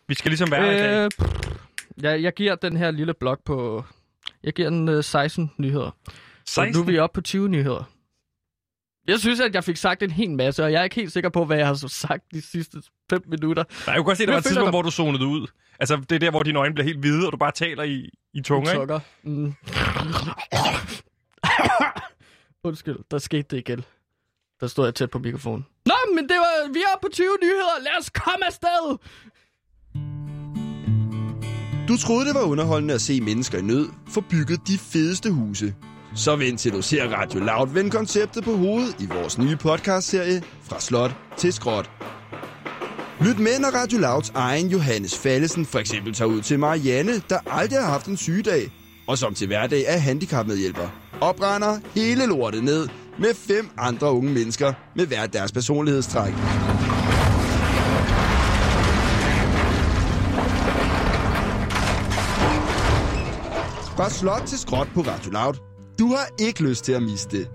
[0.08, 1.04] Vi skal ligesom være her i dag.
[1.04, 1.48] Øh, pff,
[2.02, 3.84] jeg, jeg giver den her lille blok på...
[4.42, 5.90] Jeg giver den øh, 16 nyheder.
[6.46, 6.82] Så nu 16.
[6.82, 7.84] er vi oppe på 20 nyheder.
[9.08, 11.30] Jeg synes, at jeg fik sagt en hel masse, og jeg er ikke helt sikker
[11.30, 13.64] på, hvad jeg har så sagt de sidste 5 minutter.
[13.86, 15.46] Nej, jeg kunne godt se, at der var et tidspunkt, der- hvor du zonede ud.
[15.80, 18.10] Altså, det er der, hvor dine øjne bliver helt hvide, og du bare taler i,
[18.34, 19.00] i tunge, ikke?
[19.22, 19.54] Mm.
[22.64, 23.84] Undskyld, der skete det igen.
[24.60, 25.66] Der stod jeg tæt på mikrofonen.
[25.86, 27.82] Nå, men det var, vi er på 20 nyheder.
[27.82, 28.98] Lad os komme afsted.
[31.88, 35.74] Du troede, det var underholdende at se mennesker i nød få bygget de fedeste huse.
[36.14, 40.42] Så vent til du ser Radio Loud vende konceptet på hovedet i vores nye podcastserie
[40.62, 41.90] Fra Slot til Skråt.
[43.20, 47.38] Lyt med, når Radio Louds egen Johannes Fallesen for eksempel tager ud til Marianne, der
[47.46, 48.70] aldrig har haft en sygedag,
[49.06, 50.88] og som til hverdag er handicapmedhjælper.
[51.20, 56.32] Opbrænder hele lortet ned med fem andre unge mennesker med hver deres personlighedstræk.
[63.98, 65.54] Fra slot til skråt på Radio Loud.
[65.98, 67.46] Du har ikke lyst til at miste det.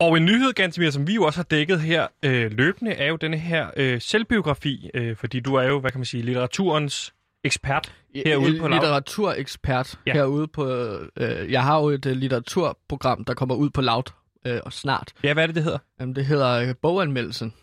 [0.00, 3.16] Og en nyhed, Gantemir, som vi jo også har dækket her øh, løbende, er jo
[3.16, 7.92] denne her øh, selvbiografi, øh, fordi du er jo, hvad kan man sige, litteraturens ekspert
[8.14, 10.12] herude på Litteraturekspert ja.
[10.12, 10.70] herude på...
[11.16, 14.12] Øh, jeg har jo et øh, litteraturprogram, der kommer ud på Loud
[14.46, 15.12] øh, og snart.
[15.24, 15.78] Ja, hvad er det, det hedder?
[16.00, 17.54] Jamen, det hedder øh, Boganmeldelsen.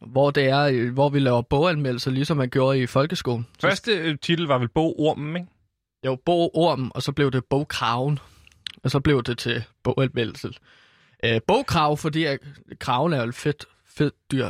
[0.00, 3.46] Hvor det er, øh, hvor vi laver boganmeldelser, ligesom man gjorde i folkeskolen.
[3.60, 5.48] Første øh, titel var vel Bog Ormen, ikke?
[6.06, 8.18] Jo, bogorm, og så blev det bogkraven.
[8.84, 10.50] Og så blev det til boganmeldelse.
[11.24, 12.38] Øh, bogkrav, fordi at
[12.78, 14.46] kraven er jo et fedt, fedt dyr.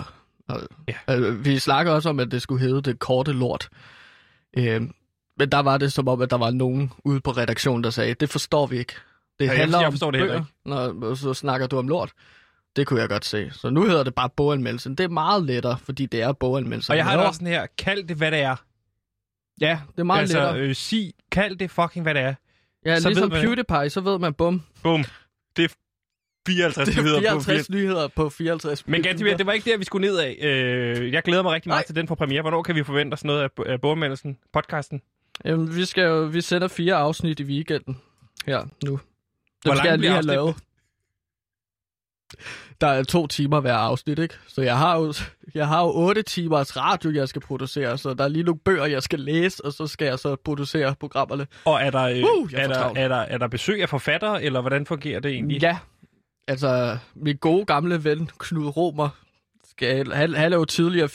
[0.48, 0.60] Og,
[1.08, 1.16] Ja.
[1.18, 3.68] øh, vi snakker også om, at det skulle hedde det korte lort.
[4.58, 4.80] Øh,
[5.38, 8.14] men der var det som om, at der var nogen ude på redaktionen, der sagde,
[8.14, 8.92] det forstår vi ikke.
[9.38, 11.88] Det Ja, jeg- handler jeg om forstår det heller bøger, Når, så snakker du om
[11.88, 12.12] lort.
[12.76, 13.50] Det kunne jeg godt se.
[13.52, 14.94] Så nu hedder det bare boganmeldelsen.
[14.94, 16.92] Det er meget lettere, fordi det er boganmeldelsen.
[16.92, 18.56] Og jeg har det også sådan her, kald det, hvad det er.
[19.60, 20.58] Ja, det er meget altså, lettere.
[20.60, 22.34] øh, sig, kald det fucking, hvad det er.
[22.86, 25.04] Ja, så ligesom man- PewDiePie, så ved man, bum, Bum.
[25.56, 25.68] Det er
[26.46, 29.78] 54 Det er nyheder på 54 nyheder på 54 Men Gantimir, det var ikke der,
[29.78, 30.38] vi skulle ned af.
[30.42, 31.86] Øh, jeg glæder mig rigtig meget Nej.
[31.86, 32.42] til den for premiere.
[32.42, 35.02] Hvornår kan vi forvente os noget af, bogmeldelsen, podcasten?
[35.44, 38.00] Jamen, vi, skal jo, vi sender fire afsnit i weekenden
[38.46, 39.00] her nu.
[39.62, 40.56] Hvor skal jeg lige have lavet.
[42.80, 44.34] Der er to timer hver afsnit, ikke?
[44.48, 45.14] Så jeg har jo,
[45.54, 48.86] jeg har jo otte timers radio, jeg skal producere, så der er lige nogle bøger,
[48.86, 51.46] jeg skal læse, og så skal jeg så producere programmerne.
[51.64, 54.60] Og er der, øh, Uh, er, der, er, der, er der besøg af forfattere, eller
[54.60, 55.62] hvordan fungerer det egentlig?
[55.62, 55.78] Ja,
[56.48, 59.08] altså min gode gamle ven, Knud Romer,
[59.70, 61.08] skal, han, han er jo tidligere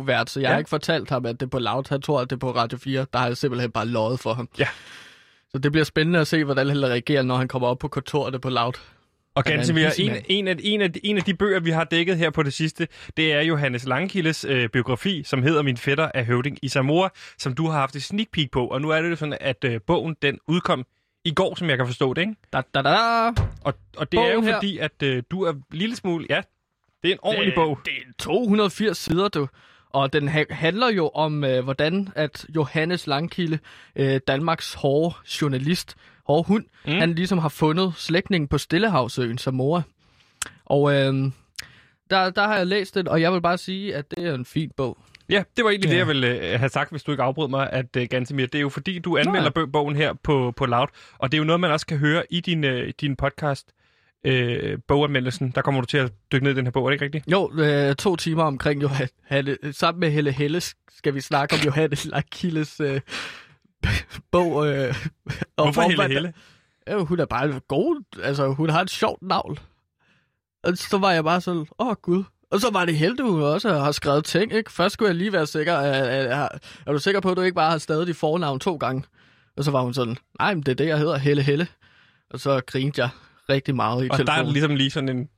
[0.00, 0.52] 24-7 vært, så jeg ja.
[0.52, 1.84] har ikke fortalt ham, at det er på Loud.
[1.88, 3.06] Han tror, at det er på Radio 4.
[3.12, 4.48] Der har jeg simpelthen bare løjet for ham.
[4.58, 4.68] Ja.
[5.50, 8.40] Så det bliver spændende at se, hvordan han reagerer, når han kommer op på kontoret
[8.40, 8.72] på Loud.
[9.36, 12.16] Og Han er en en, af, en, af, en af de bøger, vi har dækket
[12.16, 16.22] her på det sidste, det er Johannes Langkildes øh, biografi, som hedder Min fætter er
[16.24, 18.66] høvding i Samora, som du har haft et sneak peek på.
[18.66, 20.84] Og nu er det jo sådan, at øh, bogen den udkom
[21.24, 22.34] i går, som jeg kan forstå det, ikke?
[22.52, 22.94] Da, da, da.
[23.64, 26.26] Og, og det er jo Bogen her- fordi, at øh, du er en lille smule...
[26.30, 26.40] Ja,
[27.02, 27.78] det er en ordentlig bog.
[27.84, 29.48] Det er 280 sider, du.
[29.90, 33.58] Og den ha- handler jo om, øh, hvordan at Johannes Langkilde,
[33.96, 36.92] øh, Danmarks hårde journalist, hårde hund, Mm.
[36.92, 39.82] han ligesom har fundet slægtningen på Stillehavsøen, Samora.
[40.64, 41.14] Og øh,
[42.10, 44.44] der, der har jeg læst den, og jeg vil bare sige, at det er en
[44.44, 44.98] fin bog.
[45.30, 45.92] Ja, det var egentlig ja.
[45.92, 48.54] det, jeg ville øh, have sagt, hvis du ikke afbrød mig, at øh, Gantemir, det
[48.54, 49.64] er jo fordi, du anmelder Nej.
[49.72, 50.86] bogen her på, på Loud,
[51.18, 53.68] og det er jo noget, man også kan høre i din, øh, din podcast,
[54.24, 55.50] øh, boganmeldelsen.
[55.54, 57.24] Der kommer du til at dykke ned i den her bog, er det ikke rigtigt?
[57.32, 59.56] Jo, øh, to timer omkring Johanne.
[59.72, 60.60] Sammen med Helle Helle
[60.96, 63.00] skal vi snakke om Johannes Langkildes øh,
[64.32, 64.66] bog.
[64.66, 64.94] Øh,
[65.56, 66.34] og Hvorfor hvor Helle man- Helle?
[66.88, 68.02] Ja, hun er bare god.
[68.22, 69.58] Altså, hun har et sjovt navn.
[70.64, 72.24] Og så var jeg bare sådan, åh oh, gud.
[72.50, 74.72] Og så var det heldigt, hun også har skrevet ting, ikke?
[74.72, 76.48] Først skulle jeg lige være sikker, at, at, at,
[76.86, 79.04] er du sikker på, at du ikke bare har stadig dit fornavn to gange?
[79.56, 81.66] Og så var hun sådan, nej, men det er det, jeg hedder, Helle Helle.
[82.30, 83.08] Og så grinte jeg
[83.48, 84.52] rigtig meget i Og der er telefonen.
[84.52, 85.28] ligesom lige sådan en,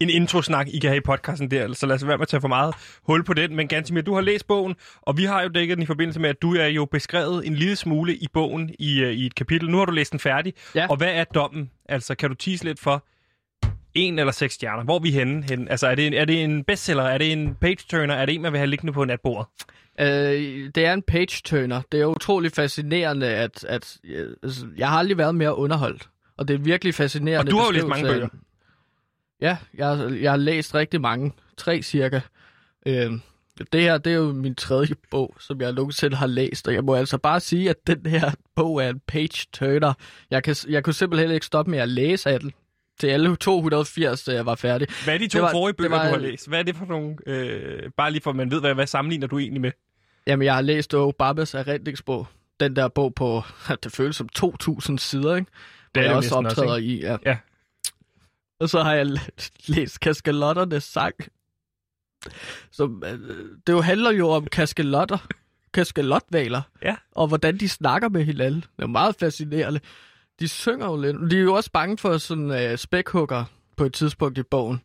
[0.00, 2.40] en introsnak, I kan have i podcasten der, så lad os være med at tage
[2.40, 3.56] for meget hul på den.
[3.56, 6.30] Men Gantimir, du har læst bogen, og vi har jo dækket den i forbindelse med,
[6.30, 9.70] at du er jo beskrevet en lille smule i bogen i, øh, i et kapitel.
[9.70, 10.86] Nu har du læst den færdig, Ja.
[10.90, 11.70] og hvad er dommen?
[11.88, 13.04] Altså, kan du tease lidt for
[13.94, 14.84] en eller seks stjerner?
[14.84, 15.44] Hvor er vi henne?
[15.48, 15.70] henne?
[15.70, 17.02] Altså, er det, en, er det en bestseller?
[17.02, 18.14] Er det en page-turner?
[18.14, 19.46] Er det en, man vil have liggende på natbordet?
[20.00, 20.06] Øh,
[20.74, 21.82] det er en page-turner.
[21.92, 26.08] Det er utrolig fascinerende, at, at øh, altså, jeg har aldrig været mere underholdt.
[26.36, 27.48] Og det er virkelig fascinerende.
[27.48, 28.28] Og du har jo læst mange af-
[29.40, 31.32] Ja, jeg, jeg har læst rigtig mange.
[31.56, 32.20] Tre cirka.
[32.86, 33.12] Øh,
[33.72, 36.68] det her, det er jo min tredje bog, som jeg nogensinde har læst.
[36.68, 39.92] Og jeg må altså bare sige, at den her bog er en page-turner.
[40.30, 42.52] Jeg, kan, jeg kunne simpelthen ikke stoppe med at læse af den.
[43.00, 44.88] Til alle 280, da jeg var færdig.
[45.04, 46.48] Hvad er de to Det var- forrige bøger, var- du har læst?
[46.48, 47.16] Hvad er det for nogle...
[47.26, 49.70] Øh, bare lige for, at man ved, hvad, hvad sammenligner du egentlig med?
[50.26, 52.26] Jamen, jeg har læst Obamas erindringsbog.
[52.60, 53.42] Den der bog på,
[53.82, 55.50] det føles som 2.000 sider, ikke?
[55.94, 57.16] Det er Hvor jeg også næsten også, optræder i, ja.
[57.26, 57.36] Ja.
[58.60, 59.18] Og så har jeg læ-
[59.66, 61.14] læst Kaskelotternes sang.
[62.70, 63.18] Som, øh,
[63.66, 65.18] det jo handler jo om kaskelotter,
[65.74, 66.96] kaskelotvaler, Ja.
[67.12, 68.60] og hvordan de snakker med hinanden.
[68.60, 69.80] Det er jo meget fascinerende.
[70.40, 71.30] De synger jo lidt.
[71.30, 73.44] De er jo også bange for sådan øh, spækhugger
[73.76, 74.80] på et tidspunkt i bogen.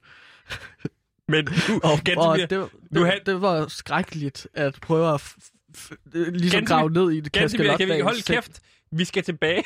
[1.27, 1.51] Men du,
[1.83, 6.59] Og, og det, du det, had- det var skrækkeligt at prøve at f- f- ligesom
[6.59, 8.59] Gantemir- grave ned i det Gantemir, kan vi holde kæft?
[8.91, 9.63] Vi skal tilbage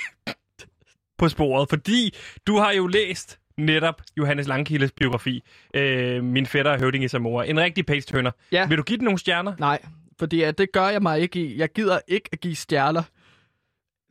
[1.20, 2.15] på sporet, fordi
[2.48, 5.43] du har jo læst netop Johannes Langkildes biografi,
[5.74, 7.50] øh, Min fætter er høvding i Samora.
[7.50, 8.32] En rigtig page-turner.
[8.52, 8.67] Ja.
[8.67, 9.54] Vil du give den nogle stjerner?
[9.60, 9.80] Nej,
[10.20, 11.58] fordi at det gør jeg mig ikke i.
[11.60, 13.04] Jeg gider ikke at give stjerner.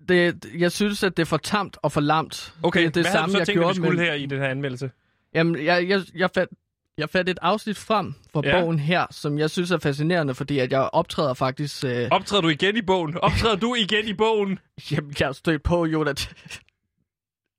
[0.09, 2.55] Det, jeg synes, at det er for tamt og for lamt.
[2.63, 4.05] Okay, det, er det hvad samme, du så jeg tænkt, at vi gjorde skulle med...
[4.05, 4.91] her i den her anmeldelse?
[5.35, 6.53] Jamen, jeg, jeg, jeg, fandt,
[6.99, 8.57] jeg fandt et afsnit frem fra Ja.
[8.57, 8.61] ja.
[8.63, 11.85] bogen her, som jeg synes er fascinerende, fordi at jeg optræder faktisk...
[11.85, 13.17] Øh, Optræder du igen i bogen?
[13.19, 14.59] Optræder du igen i bogen?
[14.93, 16.37] jamen, jeg har stødt på, Jonathan.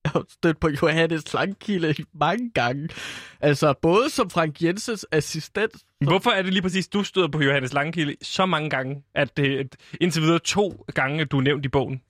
[0.07, 2.89] Jeg har stødt på Johannes Langkilde mange gange.
[3.41, 5.71] Altså, både som Frank Jensens assistent.
[6.01, 9.75] Hvorfor er det lige præcis, du støder på Johannes Langkilde så mange gange, at det
[10.01, 12.01] indtil videre to gange, du er nævnt i bogen?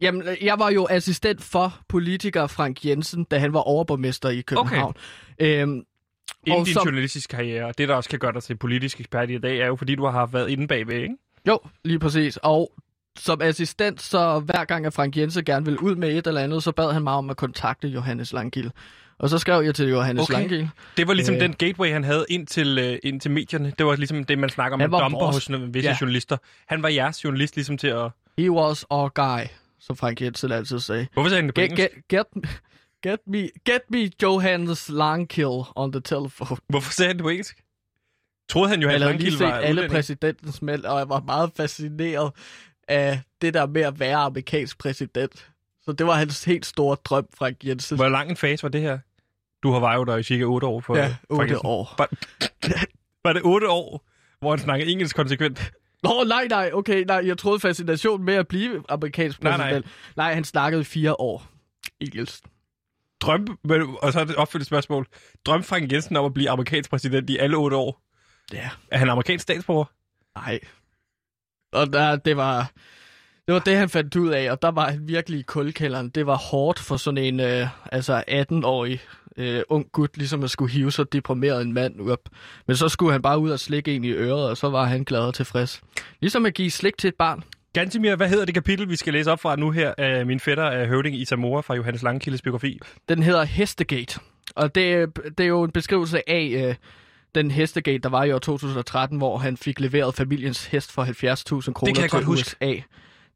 [0.00, 4.94] Jamen, jeg var jo assistent for politiker Frank Jensen, da han var overborgmester i København.
[5.38, 5.62] Okay.
[5.62, 5.82] Øhm,
[6.46, 9.30] Inden din som- journalistiske karriere, og det der også kan gøre dig til politisk ekspert
[9.30, 11.14] i dag, er jo fordi, du har været inde bagved, ikke?
[11.48, 12.36] Jo, lige præcis.
[12.42, 12.72] Og
[13.18, 16.62] som assistent, så hver gang at Frank Jensen gerne ville ud med et eller andet,
[16.62, 18.70] så bad han mig om at kontakte Johannes Langkild.
[19.18, 20.34] Og så skrev jeg til Johannes Okay.
[20.38, 20.68] Langkild.
[20.96, 21.40] Det var ligesom Øh.
[21.40, 23.72] den gateway, han havde ind til, øh, ind til medierne.
[23.78, 25.96] Det var ligesom det, man snakker om, man var dumper vores- hos visse Ja.
[26.00, 26.36] journalister.
[26.68, 28.10] Han var jeres journalist ligesom til at...
[28.38, 29.46] He was our guy,
[29.80, 31.06] som Frank Jensen altid sagde.
[31.12, 32.26] Hvorfor sagde han det på Get, get, get,
[33.02, 36.60] get, me, get me Johannes Langkild on the telephone.
[36.68, 37.56] Hvorfor sagde han det på engelsk?
[38.50, 39.92] Troede han jo, Jeg at havde lige set var alle udlænding?
[39.92, 42.32] præsidentens mænd, og jeg var meget fascineret
[42.90, 45.50] af det der med at være amerikansk præsident.
[45.82, 47.96] Så det var hans helt store drøm, Frank Jensen.
[47.96, 48.98] Hvor lang en fase var det her?
[49.62, 50.80] Du har var jo der i cirka 8 år.
[50.80, 51.66] For, Ja, for 8 Jensen.
[51.66, 51.94] år.
[51.98, 52.08] Var,
[53.24, 54.06] var det 8 år,
[54.40, 55.72] hvor han snakkede engelsk konsekvent?
[56.02, 59.58] Nå, nej, nej, okay, nej, jeg troede fascinationen med at blive amerikansk præsident.
[59.58, 59.70] nej.
[59.72, 59.82] nej.
[60.16, 61.46] nej han snakkede fire år.
[62.00, 62.44] Engelsk.
[63.20, 63.58] Drøm,
[64.02, 65.06] og så er det opfyldt spørgsmål.
[65.46, 68.02] Drøm Frank Jensen om at blive amerikansk præsident i alle 8 år.
[68.52, 68.70] Ja.
[68.90, 69.84] Er han amerikansk statsborger?
[70.36, 70.60] Nej.
[71.72, 72.70] Og der, det var...
[73.46, 76.08] Det var det, han fandt ud af, og der var han virkelig i kulkælderen.
[76.08, 79.00] Det var hårdt for sådan en øh, altså 18-årig
[79.36, 82.28] øh, ung gut, ligesom at skulle hive så deprimeret en mand op.
[82.66, 85.04] Men så skulle han bare ud og slikke en i øret, og så var han
[85.04, 85.82] glad og tilfreds.
[86.20, 87.44] Ligesom at give slik til et barn.
[87.72, 90.64] Gantimir, hvad hedder det kapitel, vi skal læse op fra nu her af min fætter
[90.64, 92.80] af høvding i Zamora fra Johannes Langkildes biografi?
[93.08, 94.20] Den hedder Hestegate.
[94.54, 96.74] Og det, det er jo en beskrivelse af øh,
[97.34, 101.72] den Hestegate, der var i år 2013, hvor han fik leveret familiens hest for 70.000
[101.72, 102.56] kroner til godt huske.
[102.62, 102.80] USA.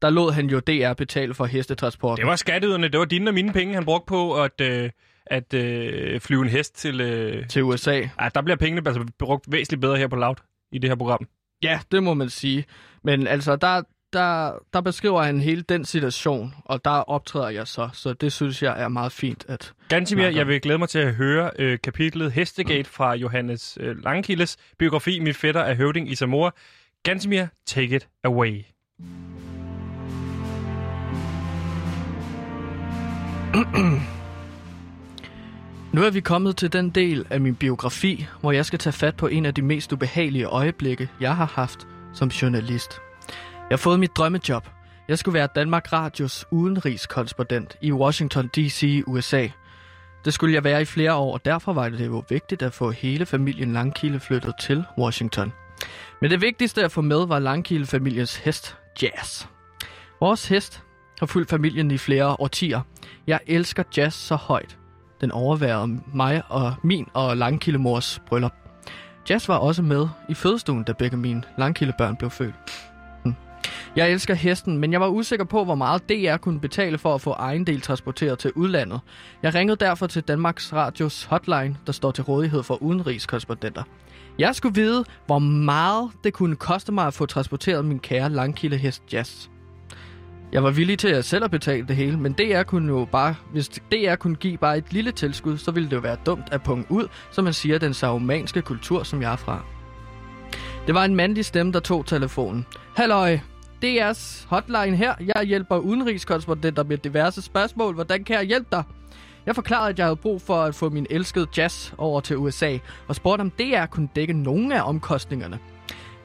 [0.03, 2.19] Der lod han jo DR betale for hestetransport.
[2.19, 4.91] Det var skatteyderne, det var dine og mine penge, han brugte på at, øh,
[5.27, 7.01] at øh, flyve en hest til...
[7.01, 7.49] Øh...
[7.49, 7.95] til USA.
[8.21, 10.37] Ja, der bliver pengene altså brugt væsentligt bedre her på Loud
[10.73, 11.27] i det her program.
[11.63, 12.65] Ja, det må man sige.
[13.05, 13.83] Men altså, der,
[14.15, 17.89] der, der beskriver han hele den situation, og der optræder jeg så.
[17.93, 19.73] Så det synes jeg er meget fint, at...
[19.89, 24.57] Gantimir, jeg vil glæde mig til at høre øh, kapitlet Hestegate fra Johannes øh, Langkildes
[24.79, 26.51] biografi, Min fætter af høvding i Zamora.
[27.03, 28.63] Gantimir, take it away.
[35.95, 39.17] Nu er vi kommet til den del af min biografi, hvor jeg skal tage fat
[39.17, 43.04] på en af de mest ubehagelige øjeblikke, jeg har haft som journalist.
[43.71, 44.69] Jeg har fået mit drømmejob.
[45.09, 49.03] Jeg skulle være Danmark Radios udenrigskorrespondent i Washington D.C.
[49.07, 49.49] USA.
[50.25, 52.91] Det skulle jeg være i flere år, og derfor var det jo vigtigt at få
[52.91, 55.53] hele familien Langkilde flyttet til Washington.
[56.21, 59.47] Men det vigtigste at få med var Langkilde-familiens hest, Jazz.
[60.21, 60.83] Vores hest
[61.19, 62.81] har fulgt familien i flere årtier.
[63.27, 64.79] Jeg elsker jazz så højt.
[65.21, 68.53] Den overværede mig og min og Langkildemors bryllup.
[69.31, 72.94] Jazz var også med i fødestuen, da begge mine Langkildebørn blev født.
[73.97, 77.21] Jeg elsker hesten, men jeg var usikker på, hvor meget DR kunne betale for at
[77.21, 79.01] få egen del transporteret til udlandet.
[79.43, 83.83] Jeg ringede derfor til Danmarks Radios hotline, der står til rådighed for udenrigskorrespondenter.
[84.39, 89.03] Jeg skulle vide, hvor meget det kunne koste mig at få transporteret min kære langkildehest
[89.13, 89.49] Jazz.
[90.53, 93.35] Jeg var villig til at selv at betale det hele, men DR kunne jo bare,
[93.53, 96.63] hvis DR kunne give bare et lille tilskud, så ville det jo være dumt at
[96.63, 99.65] punge ud, som man siger, den saumanske kultur, som jeg er fra.
[100.87, 102.67] Det var en mandlig stemme, der tog telefonen.
[102.97, 103.39] Halløj,
[103.85, 105.15] DR's hotline her.
[105.21, 107.95] Jeg hjælper udenrigskorrespondenter med diverse spørgsmål.
[107.95, 108.83] Hvordan kan jeg hjælpe dig?
[109.47, 112.79] Jeg forklarede, at jeg havde brug for at få min elskede jazz over til USA,
[113.09, 115.59] og spurgte om DR kunne dække nogle af omkostningerne.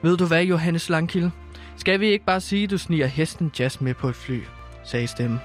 [0.02, 1.30] Ved du hvad, Johannes Langkilde?
[1.76, 4.40] Skal vi ikke bare sige, at du sniger hesten jazz med på et fly?
[4.84, 5.40] sagde stemmen.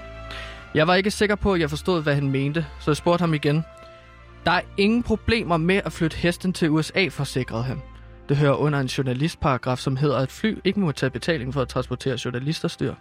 [0.74, 3.34] Jeg var ikke sikker på, at jeg forstod, hvad han mente, så jeg spurgte ham
[3.34, 3.64] igen.
[4.44, 7.82] Der er ingen problemer med at flytte hesten til USA, forsikrede han.
[8.28, 11.68] Det hører under en journalistparagraf, som hedder, at fly ikke må tage betaling for at
[11.68, 12.94] transportere journalister styr.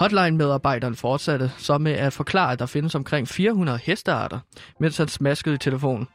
[0.00, 4.38] Hotline-medarbejderen fortsatte så med at forklare, at der findes omkring 400 hestearter,
[4.80, 6.08] mens han smaskede i telefonen.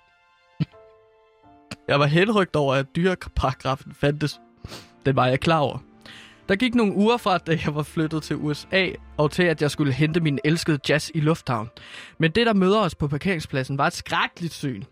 [1.88, 4.40] Jeg var henrygt over, at dyreparagrafen fandtes.
[5.06, 5.78] Den var jeg klar over.
[6.50, 8.88] Der gik nogle uger fra, da jeg var flyttet til USA,
[9.18, 11.70] og til at jeg skulle hente min elskede Jazz i lufthavn.
[12.18, 14.84] Men det, der møder os på parkeringspladsen, var et skrækkeligt syn.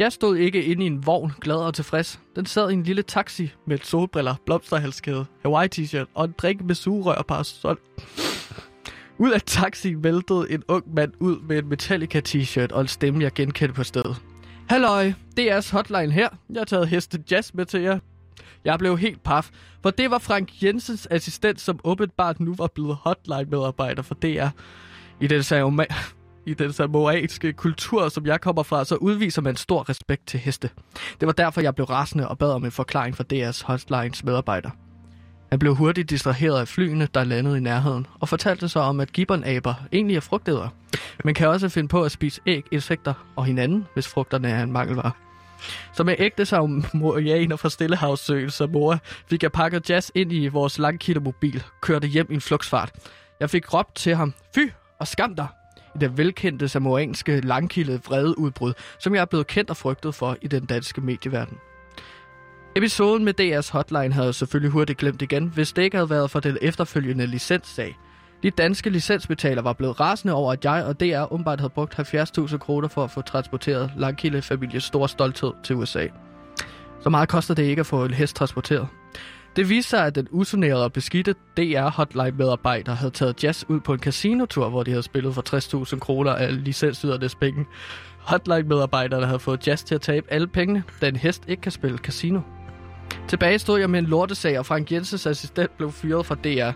[0.00, 2.20] Jazz stod ikke inde i en vogn, glad og tilfreds.
[2.36, 7.14] Den sad i en lille taxi med solbriller, blomsterhalskæde, Hawaii-t-shirt og en drink med sugerør
[7.14, 7.78] og parasol.
[9.18, 13.32] Ud af taxien væltede en ung mand ud med en Metallica-t-shirt og en stemme, jeg
[13.32, 14.16] genkendte på stedet.
[14.68, 16.28] Halløj, DR's hotline her.
[16.50, 17.98] Jeg har taget heste jazz med til jer.
[18.64, 19.50] Jeg blev helt paf,
[19.82, 24.48] for det var Frank Jensens assistent, som åbenbart nu var blevet hotline-medarbejder for DR.
[25.20, 25.94] I den, samoa-
[26.46, 30.70] i den samoanske kultur, som jeg kommer fra, så udviser man stor respekt til heste.
[31.20, 34.70] Det var derfor, jeg blev rasende og bad om en forklaring fra DR's hotlines medarbejder.
[35.50, 39.12] Han blev hurtigt distraheret af flyene, der landede i nærheden, og fortalte så om, at
[39.12, 40.68] gibbonaber egentlig er frugtædere,
[41.24, 44.72] men kan også finde på at spise æg, insekter og hinanden, hvis frugterne er en
[44.72, 45.12] mangelvare.
[45.94, 48.98] Så med ægte samoaner fra Stillehavsøen, som mor,
[49.30, 52.92] fik jeg pakket jazz ind i vores langkildemobil, kørte hjem i en flugtsfart.
[53.40, 55.46] Jeg fik råbt til ham, fy og skam dig,
[55.96, 60.48] i det velkendte samoanske langkilde vredeudbrud, som jeg er blevet kendt og frygtet for i
[60.48, 61.58] den danske medieverden.
[62.76, 66.30] Episoden med DR's hotline havde jeg selvfølgelig hurtigt glemt igen, hvis det ikke havde været
[66.30, 67.98] for den efterfølgende licenssag.
[68.42, 72.58] De danske licensbetalere var blevet rasende over, at jeg og DR umiddelbart havde brugt 70.000
[72.58, 76.06] kroner for at få transporteret Langkilde-families store stolthed til USA.
[77.00, 78.88] Så meget koster det ikke at få en hest transporteret.
[79.56, 83.98] Det viste sig, at den usonerede og beskidte DR-hotline-medarbejder havde taget jazz ud på en
[83.98, 87.66] casinotur, hvor de havde spillet for 60.000 kroner af licensydernes penge.
[88.18, 91.98] Hotline-medarbejderne havde fået jazz til at tabe alle pengene, da en hest ikke kan spille
[91.98, 92.40] casino.
[93.28, 96.72] Tilbage stod jeg med en lortesag, og Frank Jensens assistent blev fyret fra DR.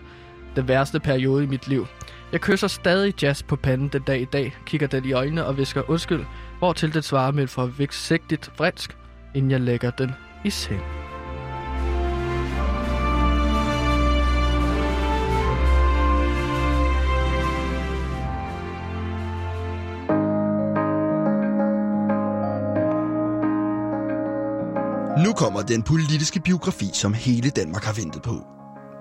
[0.55, 1.87] Den værste periode i mit liv.
[2.31, 5.57] Jeg kysser stadig jazz på panden den dag i dag, kigger den i øjnene og
[5.57, 6.25] visker undskyld,
[6.59, 8.97] hvortil det svarer med et forsigtigt fransk,
[9.35, 10.11] inden jeg lægger den
[10.45, 11.00] i seng.
[25.31, 28.35] Nu kommer den politiske biografi, som hele Danmark har ventet på.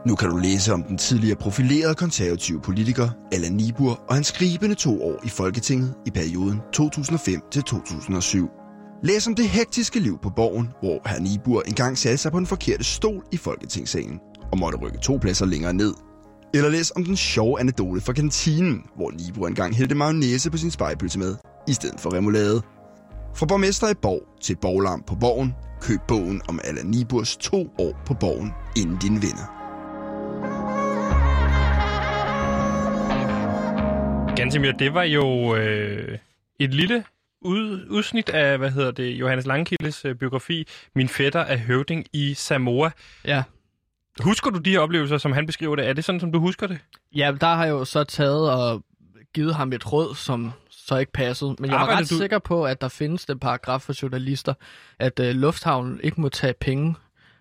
[0.06, 4.74] Nu kan du læse om den tidligere profilerede konservative politiker Allan Nibur og hans skribende
[4.74, 8.48] to år i Folketinget i perioden 2005 til 2007.
[9.02, 12.46] Læs om det hektiske liv på borgen, hvor herr Nibur engang satte sig på en
[12.46, 14.18] forkerte stol i Folketingssalen
[14.52, 15.94] og måtte rykke to pladser længere ned.
[16.54, 20.70] Eller læs om den sjove anekdote fra kantinen, hvor Nibur engang hældte mayonnaise på sin
[20.70, 21.36] spejpølse med,
[21.68, 22.62] i stedet for remoulade.
[23.34, 28.02] Fra borgmester i Borg til borglarm på Borgen, køb bogen om Allan Niburs to år
[28.06, 29.46] på Borgen, inden dine venner.
[34.36, 36.18] Gansimir, det var jo øh,
[36.58, 37.04] et lille
[37.42, 42.34] ud, udsnit af, hvad hedder det, Johannes Langkildes øh, biografi, Min fætter er høvding i
[42.34, 42.90] Samoa.
[43.24, 43.42] Ja.
[44.20, 45.88] Husker du de her oplevelser, som han beskriver det?
[45.88, 46.78] Er det sådan, som du husker det?
[47.16, 48.82] Ja, der har jeg jo så taget og
[49.34, 50.52] givet ham et råd, som
[50.90, 51.56] så ikke passede.
[51.58, 54.54] Men jeg var Arbejder ret du- sikker på, at der findes den paragraf for journalister,
[54.98, 56.94] at øh, lufthavnen ikke må tage penge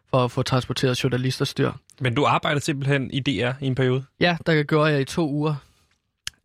[0.10, 1.72] for at få transporteret journalisters dyr.
[2.00, 4.04] Men du arbejdede simpelthen i DR i en periode.
[4.20, 5.56] Ja, der gjorde jeg i to uger,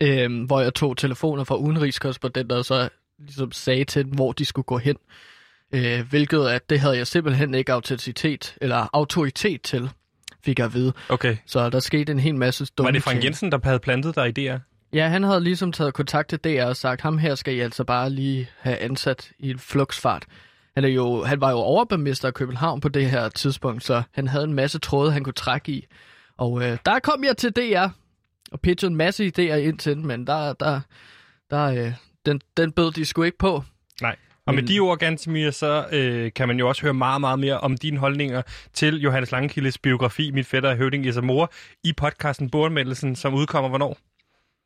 [0.01, 2.89] øh, hvor jeg tog telefoner fra udenrigskorrespondenter og så
[3.19, 4.97] ligesom sagde til dem, hvor de skulle gå hen.
[5.73, 9.91] Øh, hvilket at det havde jeg simpelthen ikke autenticitet eller autoritet til,
[10.45, 10.93] fik jeg at vide.
[11.09, 11.37] Okay.
[11.47, 13.25] Så der skete en hel masse dumme Var det Frank.
[13.25, 14.57] Jensen, der havde plantet dig i DR?
[14.95, 17.85] Ja, han havde ligesom taget kontakt til DR og sagt, ham her skal I altså
[17.85, 20.27] bare lige have ansat i en flugsfart.
[20.75, 24.29] Han, er jo, han var jo overborgmester af København på det her tidspunkt, så han
[24.29, 25.87] havde en masse tråde, han kunne trække i.
[26.37, 27.89] Og øh, der kom jeg til DR
[28.53, 30.81] og pitchede en masse idéer ind til den, men der, der,
[31.51, 31.93] der, øh,
[32.27, 33.65] den, den bød de sgu ikke på.
[34.03, 34.17] Nej.
[34.47, 37.61] Og med de ord, Gansimir, så øh, kan man jo også høre meget, meget mere
[37.61, 41.47] om dine holdninger til Johannes Langkildes biografi, Mit fætter er høvding i Samoa,
[41.85, 43.99] i podcasten Boganmeldelsen, som udkommer hvornår?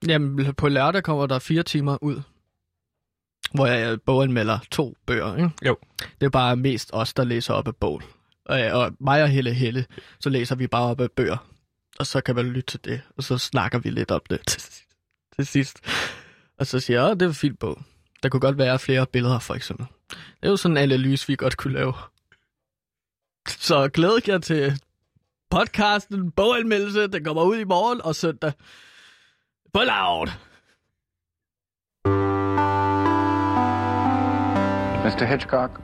[0.06, 2.22] Jamen, på lørdag kommer der fire timer ud,
[3.54, 5.36] hvor jeg boganmelder to bøger.
[5.36, 5.50] Ikke?
[5.66, 5.76] Jo.
[6.20, 8.02] Det er bare mest os, der læser op af bogen.
[8.44, 9.86] Og, og mig og Helle Helle,
[10.20, 11.48] så læser vi bare op af bøger.
[11.98, 14.62] Og så kan man lytte til det, og så snakker vi lidt om det til,
[15.36, 15.80] til sidst.
[16.58, 17.82] Og så siger jeg, at det er en fin bog.
[18.22, 19.86] Der kunne godt være flere billeder, for eksempel.
[20.10, 21.94] Det er jo sådan en analyse, vi godt kunne lave.
[23.48, 24.80] Så glæder jeg til
[25.50, 28.52] podcasten, boganmeldelse, den kommer ud i morgen og søndag.
[29.72, 30.28] På loud!
[35.04, 35.24] Mr.
[35.26, 35.80] Hitchcock,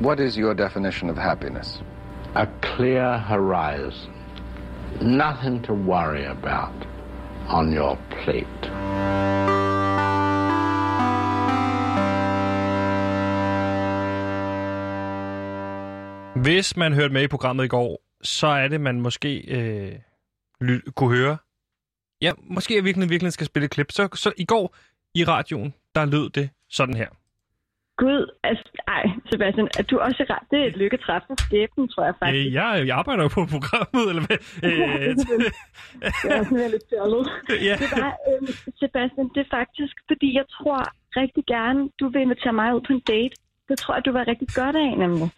[0.00, 1.82] what is your definition of happiness?
[2.34, 4.12] a clear horizon,
[5.00, 6.74] nothing to worry about
[7.48, 8.68] on your plate.
[16.42, 19.92] Hvis man hørte med i programmet i går, så er det, man måske øh,
[20.60, 21.38] ly- kunne høre.
[22.22, 23.90] Ja, måske jeg virkelig, virkelig skal spille et klip.
[23.92, 24.76] Så, så i går
[25.14, 27.08] i radioen, der lød det sådan her.
[28.02, 28.64] Gud, altså,
[28.96, 30.46] ej, Sebastian, at du også er ret.
[30.50, 32.46] Det er et lykketræf for skæbnen, tror jeg faktisk.
[32.46, 34.38] Øh, jeg, jeg arbejder jo på programmet, eller hvad?
[34.62, 35.16] det Øh,
[36.22, 37.24] Det er sådan lidt fjollet.
[37.68, 37.74] ja.
[37.82, 40.78] Det var, øhm, Sebastian, det er faktisk, fordi jeg tror
[41.20, 43.34] rigtig gerne, du vil invitere mig ud på en date.
[43.68, 45.28] Det tror jeg, du var rigtig godt af, nemlig.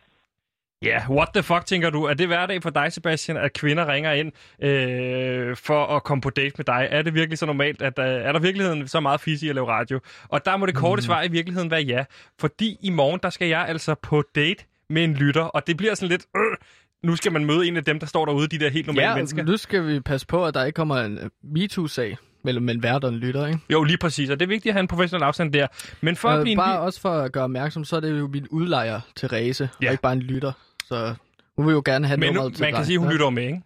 [0.85, 2.05] Ja, what the fuck, tænker du?
[2.05, 6.31] Er det hverdag for dig, Sebastian, at kvinder ringer ind øh, for at komme på
[6.31, 6.89] date med dig?
[6.91, 9.55] Er det virkelig så normalt, at uh, er der virkeligheden så meget fisse i at
[9.55, 10.01] lave radio?
[10.29, 11.05] Og der må det korte mm.
[11.05, 12.05] svar i virkeligheden være ja.
[12.41, 15.95] Fordi i morgen, der skal jeg altså på date med en lytter, og det bliver
[15.95, 16.23] sådan lidt...
[16.37, 16.57] Øh,
[17.03, 19.15] nu skal man møde en af dem, der står derude, de der helt normale Ja,
[19.15, 19.43] mennesker.
[19.45, 23.05] nu skal vi passe på, at der ikke kommer en øh, MeToo-sag mellem en vært
[23.05, 23.59] og en lytter, ikke?
[23.73, 25.67] Jo, lige præcis, og det er vigtigt at have en professionel afstand der.
[26.01, 28.01] Men for at Øh, blive en bare vi- også for at gøre opmærksom, så er
[28.01, 29.87] det jo min udlejer, Therese, Ja.
[29.87, 30.53] og ikke bare en lytter.
[30.91, 31.15] Så
[31.57, 32.87] hun vil jo gerne have Men nu, nummeret til man kan dig.
[32.87, 33.13] sige, at hun Ja.
[33.13, 33.63] lytter med, ikke?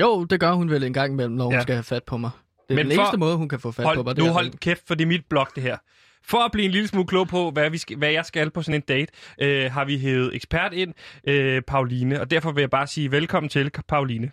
[0.00, 1.62] Jo, det gør hun vel en gang imellem, når hun Ja.
[1.62, 2.30] skal have fat på mig.
[2.68, 3.94] Det er Men den for- eneste måde, hun kan få fat på mig.
[4.04, 5.76] Hold, det nu er- hold kæft, for det er mit blog, det her.
[6.24, 8.62] For at blive en lille smule klog på, hvad, vi skal, hvad jeg skal på
[8.62, 10.94] sådan en date, øh, har vi hævet ekspert ind,
[11.28, 12.20] øh, Pauline.
[12.20, 14.30] Og derfor vil jeg bare sige velkommen til, Pauline.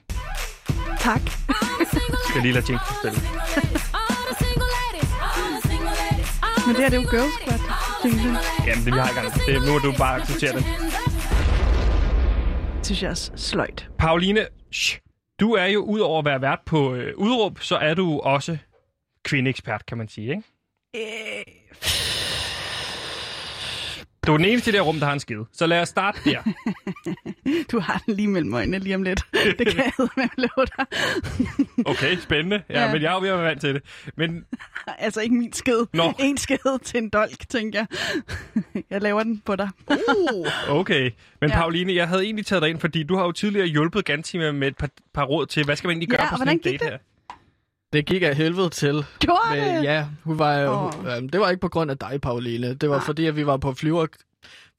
[1.00, 1.22] Tak.
[2.30, 3.20] Skal lige lade Jinx spille.
[6.68, 7.60] Men det her, det er jo Girl Squad.
[8.68, 9.34] Jamen, det vi har ikke andet.
[9.48, 10.66] Det, nu må du bare acceptere det.
[12.86, 13.90] Synes jeg er sløjt.
[13.98, 15.00] Pauline, shh,
[15.40, 18.58] du er jo ud over at være vært på øh, udråb, så er du også
[19.24, 20.44] kvindeekspert, kan man sige, ikke?
[20.96, 21.44] Øh,
[24.28, 25.46] Du er den eneste i det rum, der har en skide.
[25.52, 26.40] Så lad os starte der.
[27.72, 29.22] du har den lige mellem øjnene lige om lidt.
[29.60, 30.86] Det kan jeg med love dig.
[31.86, 32.62] Okay, spændende.
[32.70, 32.92] Ja, ja.
[32.94, 33.82] Men jeg er jo ved at være vant til det.
[34.18, 34.46] Men
[34.98, 35.86] Altså ikke min sked.
[35.94, 36.14] Nå.
[36.20, 37.86] En sked til en dolk, tænker
[38.74, 38.84] jeg.
[38.90, 39.70] Jeg laver den på dig.
[40.70, 41.12] okay.
[41.42, 41.56] Men Ja.
[41.56, 44.68] Pauline, jeg havde egentlig taget dig ind, fordi du har jo tidligere hjulpet Gantima med
[44.68, 46.78] et par, par råd til, hvad skal man egentlig gøre Ja, på sådan en date
[46.78, 46.82] det?
[46.90, 46.98] her?
[47.94, 49.06] Det gik af helvede til.
[49.20, 49.84] Gjorde Men, det?
[49.84, 51.16] ja, hun var oh.
[51.18, 52.74] øhm, det var ikke på grund af dig, Pauline.
[52.74, 53.06] Det var Nej.
[53.06, 54.06] fordi, at vi var på flyver,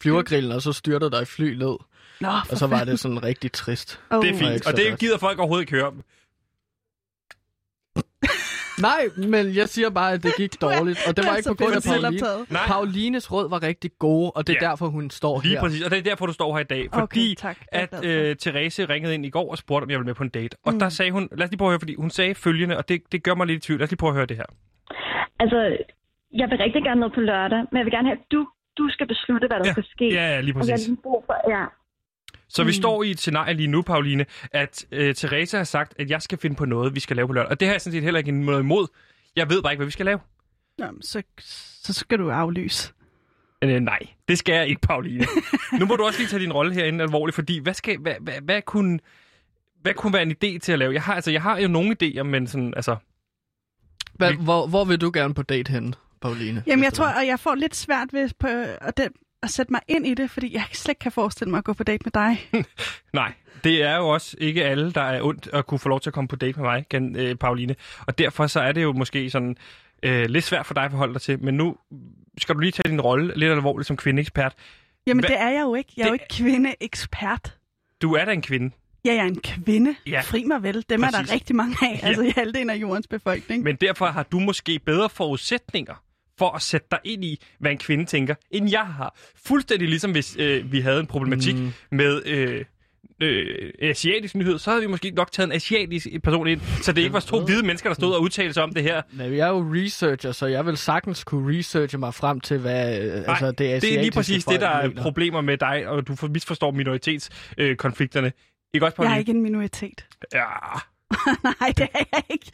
[0.02, 1.76] flyvergrillen, og så styrtede der et fly ned.
[2.20, 4.00] Nå, Og så var det sådan rigtig trist.
[4.10, 4.22] oh.
[4.22, 6.02] Det er fint, og det gider folk overhovedet ikke høre om.
[8.80, 10.98] Nej, men jeg siger bare, at det gik dårligt.
[11.08, 12.20] Og det var ikke på grund af Pauline.
[12.50, 12.62] Nej.
[12.66, 14.68] Paulines råd var rigtig gode, og det er Ja.
[14.70, 15.60] derfor, hun står Lige her.
[15.60, 16.82] præcis, og det er derfor, du står her i dag.
[16.92, 17.56] Okay, Fordi tak.
[17.72, 20.28] At øh, Therese ringede ind i går og spurgte, om jeg ville med på en
[20.28, 20.56] date.
[20.66, 20.78] Og Mm.
[20.78, 23.02] der sagde hun, lad os lige prøve at høre, fordi hun sagde følgende, og det,
[23.12, 23.78] det gør mig lidt i tvivl.
[23.80, 24.48] Lad os lige prøve at høre det her.
[25.42, 25.58] Altså,
[26.40, 28.40] jeg vil rigtig gerne ned på lørdag, men jeg vil gerne have, at du,
[28.78, 29.72] du skal beslutte, hvad der Ja.
[29.72, 30.06] skal ske.
[30.18, 30.88] Ja, ja, lige Og jeg har præcis.
[30.88, 31.64] lige brug for, ja.
[32.48, 32.72] Så vi Mm.
[32.72, 36.38] står i et scenarie lige nu, Pauline, at øh, Therese har sagt, at jeg skal
[36.38, 37.50] finde på noget, vi skal lave på lørdag.
[37.50, 38.86] Og det har jeg sådan set heller ikke noget imod.
[39.36, 40.18] Jeg ved bare ikke, hvad vi skal lave.
[40.78, 41.22] Nå, men så,
[41.82, 42.92] så skal du aflyse.
[43.62, 45.26] Øh, nej, det skal jeg ikke, Pauline.
[45.78, 48.34] nu må du også lige tage din rolle herinde alvorligt, fordi hvad, skal, hvad, hvad,
[48.42, 48.98] hvad, kunne,
[49.82, 50.92] hvad kunne være en idé til at lave?
[50.92, 52.96] Jeg har, altså, jeg har jo nogle idéer, men sådan, altså...
[54.14, 56.62] Hvad, Vi- hvor, hvor vil du gerne på date henne, Pauline?
[56.66, 58.46] Jamen, jeg tror, og jeg får lidt svært ved på,
[58.80, 59.08] at, det,
[59.42, 61.72] at sætte mig ind i det, fordi jeg slet ikke kan forestille mig at gå
[61.72, 62.50] på date med dig.
[63.12, 63.32] Nej,
[63.64, 66.14] det er jo også ikke alle, der er ondt at kunne få lov til at
[66.14, 67.74] komme på date med mig, kan, øh, Pauline.
[68.06, 69.56] Og derfor så er det jo måske sådan
[70.02, 71.44] øh, lidt svært for dig at forholde dig til.
[71.44, 71.76] Men nu
[72.38, 74.54] skal du lige tage din rolle lidt alvorligt som kvindeekspert.
[75.06, 75.92] Jamen, Hva- det er jeg jo ikke.
[75.96, 77.56] Jeg er jo ikke kvindeekspert.
[78.02, 78.70] Du er da en kvinde,
[79.04, 79.94] Ja, jeg er en kvinde.
[80.06, 80.84] Ja, Fri mig vel.
[80.88, 81.28] Dem er præcis.
[81.28, 82.00] der rigtig mange af.
[82.02, 82.06] Ja.
[82.08, 83.62] Altså i halvdelen af jordens befolkning.
[83.62, 85.94] men derfor har du måske bedre forudsætninger
[86.38, 89.18] for at sætte dig ind i, hvad en kvinde tænker, end jeg har.
[89.46, 91.72] Fuldstændig ligesom hvis øh, vi havde en problematik mm.
[91.90, 92.64] med øh,
[93.22, 97.02] øh, asiatisk nyhed, så havde vi måske nok taget en asiatisk person ind, så det
[97.02, 99.02] ikke var to hvide mennesker, der stod og udtalte sig om det her.
[99.12, 103.00] Nej, jeg er jo researcher, så jeg vil sagtens kunne researche mig frem til, hvad
[103.06, 105.02] øh, altså, det det er lige asiatiske præcis det, der er mener.
[105.02, 107.70] problemer med dig, og du for- misforstår minoritetskonflikterne.
[107.70, 108.32] Øh, konflikterne.
[108.74, 109.18] ikke også, Jeg er Pauline?
[109.20, 110.06] ikke en minoritet.
[110.34, 110.44] Ja.
[111.60, 112.46] Nej, det er jeg ikke.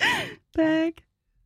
[0.56, 1.02] Det er jeg ikke.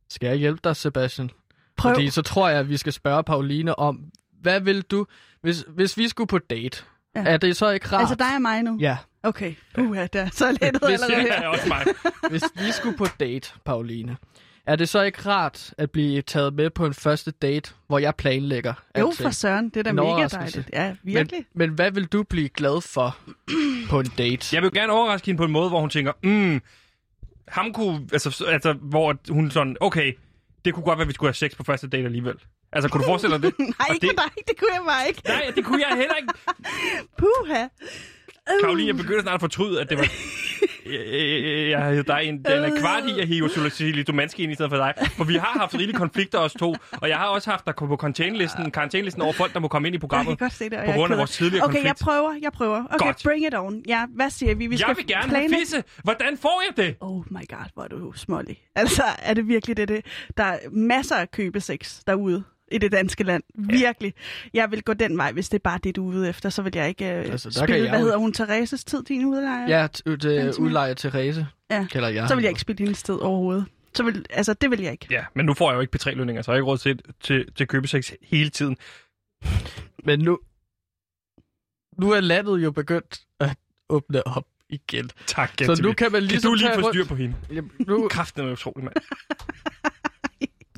[0.09, 1.29] Skal jeg hjælpe dig, Sebastian?
[1.77, 1.93] Prøv.
[1.93, 3.99] Fordi så tror jeg, at vi skal spørge Pauline om,
[4.41, 5.05] hvad vil du,
[5.41, 6.83] hvis, hvis vi skulle på date,
[7.15, 7.21] Ja.
[7.21, 7.27] ja.
[7.29, 7.99] er det så ikke rart?
[8.01, 8.77] Altså dig og mig nu?
[8.79, 9.53] Ja, Okay.
[9.77, 11.47] Uha, der er så lettet Hvis allerede Ja, her.
[11.47, 11.85] også mig.
[12.31, 14.17] hvis vi skulle på date, Pauline,
[14.65, 18.15] er det så ikke rart at blive taget med på en første date, hvor jeg
[18.15, 19.23] planlægger Jo, alting?
[19.25, 19.69] for søren.
[19.69, 20.69] Det er da mega dejligt.
[20.73, 21.45] Ja, virkelig.
[21.53, 23.17] Men, men hvad vil du blive glad for
[23.89, 24.55] på en date?
[24.55, 26.61] Jeg vil gerne overraske hende på en måde, hvor hun tænker, mm,
[27.47, 30.13] ham kunne, altså, altså, hvor hun sådan, okay,
[30.67, 32.35] det kunne godt være, at vi skulle have sex på første date alligevel.
[32.73, 33.53] Altså, kunne du forestille dig det?
[33.79, 34.31] Nej, det, dig.
[34.47, 35.21] Det kunne jeg bare ikke.
[35.25, 36.33] Nej, det kunne jeg heller ikke.
[37.19, 37.63] Puha.
[37.63, 38.61] Uh.
[38.61, 40.07] Karoline, jeg begynder snart at fortryde, at det var...
[40.91, 44.51] Jeg, jeg, jeg havde dig en, den er kvart i at hive Sulasili Dumanski ind
[44.51, 44.93] i stedet for dig.
[45.17, 47.95] For vi har haft rigelige konflikter os to, og jeg har også haft dig på
[47.95, 50.37] karantænelisten, karantænelisten over folk, der må komme ind i Jeg programmet.
[50.37, 51.99] kan godt se det, På jeg er grund af vores tidligere Okay, jeg konflikt.
[52.03, 52.83] prøver, jeg prøver.
[52.91, 53.21] Okay, Godt.
[53.23, 53.83] bring it on.
[53.87, 54.67] Ja, hvad siger vi?
[54.67, 55.83] Vi skal Jeg vil gerne have fisse.
[56.03, 56.95] Hvordan får jeg det?
[57.01, 58.57] Oh my god, hvor er du smålig.
[58.75, 59.87] Altså, er det virkelig det?
[59.87, 60.05] det?
[60.37, 63.43] Der er masser af købesex derude i det danske land.
[63.55, 64.13] Virkelig.
[64.53, 66.49] Jeg vil gå den vej, hvis det er bare det, du er ude efter.
[66.49, 69.03] Så vil jeg ikke uh, Altså, kan spille, jeg hvad jo- hedder hun, Thereses tid,
[69.03, 69.67] din udlejer?
[69.67, 71.85] Ja, t- det Ganske udlejer Therese, Ja.
[71.91, 73.65] kalder jeg Så vil jeg ikke spille din sted overhovedet.
[73.93, 75.07] Så vil, altså, det vil jeg ikke.
[75.11, 77.51] Ja, men nu får jeg jo ikke P3-lønninger, så jeg har ikke råd til, til,
[77.55, 78.77] til købesex hele tiden.
[80.03, 80.39] Men nu...
[82.01, 83.57] nu er landet jo begyndt at
[83.89, 85.09] åbne op igen.
[85.27, 85.87] Tak, Så Gantemir.
[85.89, 87.35] nu kan man Kan ligesom du lige tage få styr på hende?
[87.51, 88.95] Jamen, nu, Kræften er utrolig, mand.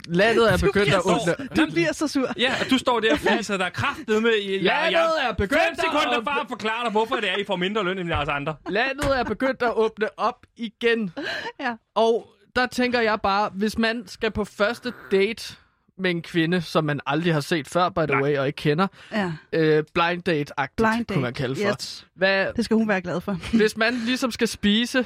[0.10, 1.48] landet er begyndt at åbne...
[1.56, 2.28] du bliver så sur.
[2.40, 4.32] Ja, og du står der og fiser, der er kraftet med...
[4.46, 7.38] Jeg, jeg, Landet er begyndt 5 sekunder at- bare at forklare dig, hvorfor det er,
[7.38, 8.56] I får mindre løn end jeres andre.
[8.70, 11.12] Landet er begyndt at åbne op igen.
[11.60, 11.74] Ja.
[11.96, 15.56] Og der tænker jeg bare, hvis man skal på første date
[15.98, 18.22] med en kvinde, som man aldrig har set før, by the Nej.
[18.22, 21.14] way, og ikke kender, Ja, øh, blind date-agtigt, blind date.
[21.14, 21.70] kunne man kalde for.
[21.70, 22.08] Yes.
[22.16, 23.32] Hvad, Det skal hun være glad for.
[23.58, 25.06] hvis man ligesom skal spise,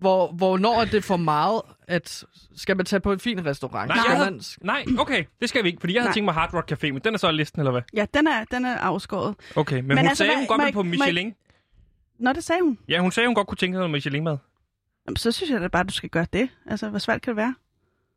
[0.00, 1.60] hvor, hvornår er det for meget,
[1.92, 2.24] at
[2.56, 3.88] skal man tage på en fin restaurant?
[3.88, 6.14] Nej, jeg havde- Nej, okay, det skal vi ikke, fordi jeg havde Nej.
[6.14, 7.82] tænkt mig Hard Rock Café, men den er så i listen, eller hvad?
[7.94, 9.34] Ja, den er, den er afskåret.
[9.56, 11.34] Okay, men, Men hun altså, sagde, hun godt må ville på må Michelin.
[12.18, 12.78] Nå, det sagde hun.
[12.88, 14.38] Ja, hun sagde, hun godt kunne tænke sig noget Michelin-mad.
[15.06, 16.48] Jamen, så synes jeg da bare, at du skal gøre det.
[16.66, 17.54] Altså, hvor svært kan det være?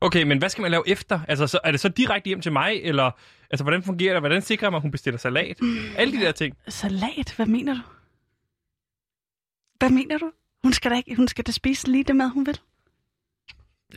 [0.01, 1.19] Okay, men hvad skal man lave efter?
[1.27, 3.11] Altså, så, er det så direkte hjem til mig, eller
[3.51, 4.21] altså, hvordan fungerer det?
[4.21, 5.57] Hvordan sikrer man, at hun bestiller salat?
[5.97, 6.57] Alle de der ting.
[6.67, 7.33] Salat?
[7.35, 7.81] Hvad mener du?
[9.79, 10.31] Hvad mener du?
[10.63, 12.59] Hun skal da, ikke, hun skal da spise lige det mad, hun vil.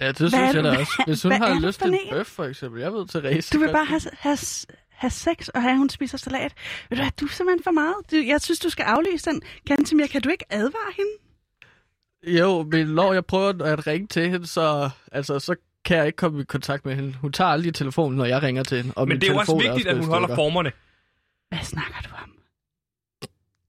[0.01, 1.03] Ja, det Hvad synes er jeg da det- også.
[1.07, 2.81] Hvis hun hvad har lyst for til en bøf, for eksempel.
[2.83, 3.53] Jeg ved, Therese.
[3.55, 4.39] Du vil bare have, have,
[4.91, 6.53] have sex og have, at hun spiser salat.
[6.91, 7.95] Ved du hvad, du er simpelthen for meget.
[8.11, 9.43] Du, jeg synes, du skal aflyse den.
[9.67, 11.11] Gantemir, kan du ikke advare hende?
[12.41, 16.17] Jo, men når jeg prøver at ringe til hende, så, altså, så kan jeg ikke
[16.17, 17.15] komme i kontakt med hende.
[17.21, 18.93] Hun tager aldrig telefonen, når jeg ringer til hende.
[18.97, 20.35] Og Men min det er jo også vigtigt, at hun holder stykker.
[20.37, 20.73] formerne.
[21.49, 22.31] Hvad snakker du om?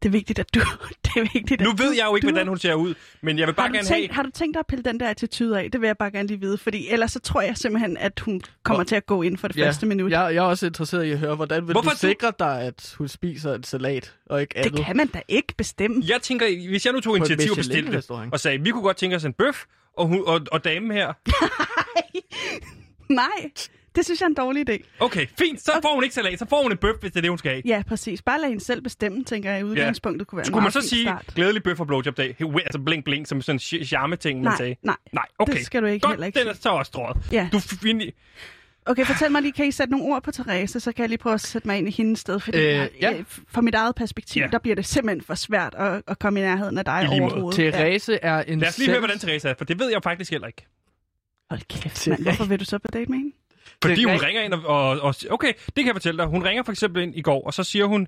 [0.04, 0.60] Det er vigtigt, at du...
[1.06, 2.94] Det er vigtigt, Nu at ved du, jeg jo ikke, du, hvordan hun ser ud,
[3.22, 4.16] men jeg vil bare har du, gerne tænkt, have...
[4.16, 5.72] har du tænkt dig at pille den der attitude af?
[5.72, 8.42] Det vil jeg bare gerne lige vide, fordi ellers så tror jeg simpelthen, at hun
[8.64, 10.12] kommer til at gå ind for det Ja, første minut.
[10.12, 12.62] Jeg, jeg er også interesseret i at høre, hvordan vil Hvorfor du du- sikre dig,
[12.62, 14.74] at hun spiser en salat, og ikke andet?
[14.74, 16.04] Det kan man da ikke bestemme.
[16.08, 18.98] Jeg tænker, hvis jeg nu tog initiativ og bestilte det, og sagde, vi kunne godt
[18.98, 19.64] tænke os en bøf,
[19.98, 21.14] og, hun, og, og damen her...
[23.10, 23.52] Nej,
[23.96, 24.78] det synes jeg er en dårlig idé.
[25.00, 27.22] Okay, fint, så får hun ikke salat, så får hun en bøf, hvis det er
[27.22, 27.62] det, hun skal have.
[27.66, 28.22] Ja, præcis.
[28.22, 29.60] Bare lad hende selv bestemme, tænker jeg.
[29.60, 31.26] i Udgangspunktet kunne være kunne man så sige, start.
[31.36, 34.76] glædelig bøf og blowjob-dag, altså blink blink, som sådan en charme-ting, man sagde.
[34.84, 35.54] nej, Nej, okay.
[35.54, 37.18] det skal du ikke Godt, heller ikke den er så også strået.
[37.32, 37.50] Ja.
[37.52, 38.06] Du finder...
[38.86, 41.18] Okay, fortæl mig lige, kan I sætte nogle ord på Therese, så kan jeg lige
[41.20, 42.40] prøve at sætte mig ind i hendes sted.
[42.40, 43.12] Fordi Øh, jeg, ja.
[43.12, 43.24] ja.
[43.48, 44.46] fra mit eget perspektiv, Ja.
[44.46, 44.52] ja.
[44.52, 47.56] der bliver det simpelthen for svært at, at komme i nærheden af dig overhovedet.
[47.74, 50.32] Therese er en Lad os lige høre, hvordan Therese er, for det ved jeg faktisk
[50.32, 50.66] heller ikke.
[51.50, 52.22] Hold kæft, mand.
[52.24, 53.32] Hvorfor vil du så på date med hende?
[53.84, 55.14] Fordi hun ringer ind og, og, og...
[55.36, 56.28] Okay, det kan jeg fortælle dig.
[56.28, 58.08] Hun ringer for eksempel ind i går, og så siger hun,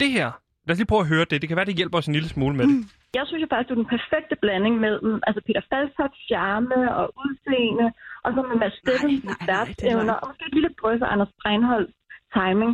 [0.00, 0.28] det her,
[0.66, 1.40] lad os lige prøve at høre det.
[1.42, 2.76] Det kan være, det hjælper os en lille smule med det.
[3.14, 7.06] Jeg synes jo faktisk, du er den perfekte blanding mellem altså Peter Falstorff charme og
[7.22, 7.86] udseende,
[8.24, 11.94] og så med Mads Steffensens er værtsevner, og måske et lille drøs af Anders Breinholds
[12.36, 12.72] timing.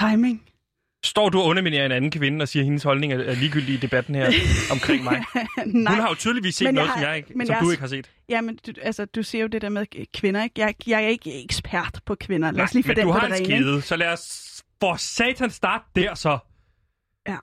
[0.00, 0.36] Timing.
[1.04, 3.76] Står du og underminerer en anden kvinde og siger, at hendes holdning er, ligegyldig i
[3.76, 4.32] debatten her
[4.74, 5.12] omkring mig?
[5.66, 5.92] Nej.
[5.94, 7.62] Hun har jo tydeligvis set Men jeg noget, har- som, jeg ikke, men som jeg
[7.62, 8.10] du ikke har set.
[8.28, 10.60] Ja, men du, altså, du siger jo det der med kvinder, ikke?
[10.60, 12.50] Jeg, jeg er ikke ekspert på kvinder.
[12.50, 14.96] Lad os lige få men den du på har en skide, så lad os for
[14.96, 16.38] satan starte der så.
[17.28, 17.36] Ja.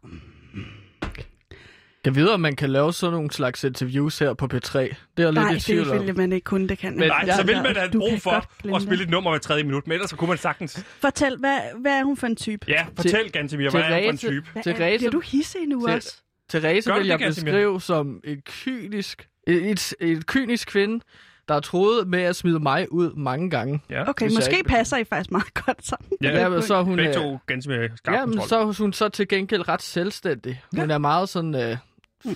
[2.06, 4.58] Jeg ved, om man kan lave sådan nogle slags interviews her på P3.
[4.80, 6.06] Det er jeg Nej, lidt i tvivl det om.
[6.06, 8.22] vil man ikke kunne, det kan Men- Nej, Ja, så vil ja, man have brug
[8.22, 8.32] for
[8.76, 9.04] at spille det.
[9.04, 10.84] et nummer hver tredje minut, men ellers så kunne man sagtens...
[11.00, 12.66] Fortæl, hvad, hvad er hun for en type?
[12.68, 14.48] Ja, fortæl, Gantemir, hvad er det for en type?
[14.68, 16.16] Therese- er, bliver du hisse nu Til- også?
[16.50, 21.04] Therese vil jeg beskrive som en kynisk, et, et, et kynisk kvinde,
[21.48, 23.82] der har troet med at smide mig ud mange gange.
[23.90, 26.10] Ja, Okay, måske ikke- passer I faktisk meget godt sammen.
[26.24, 26.96] Ja, Ja, men så er hun...
[26.96, 30.62] begge øh, to Gantemir skarp Ja, men så er hun så til gengæld ret selvstændig.
[30.76, 31.78] Hun er meget sådan øh,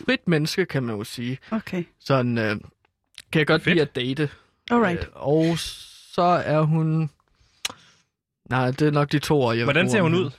[0.05, 1.37] frit menneske, kan man jo sige.
[1.51, 2.55] Okay, Sådan øh,
[3.31, 3.75] kan jeg godt Fedt.
[3.75, 4.29] lide at date.
[4.71, 4.99] alright.
[5.03, 7.09] Øh, og så er hun...
[8.49, 10.31] Nej, det er nok de to år, jeg Hvordan ser hun ud?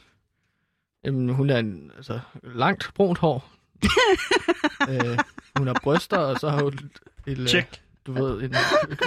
[1.04, 3.52] Jamen, hun er en, altså, langt brunt hår.
[4.90, 5.18] øh,
[5.58, 6.72] hun har bryster, og så har hun
[7.26, 7.82] et, øh, Tjek.
[8.06, 8.54] du ved, en,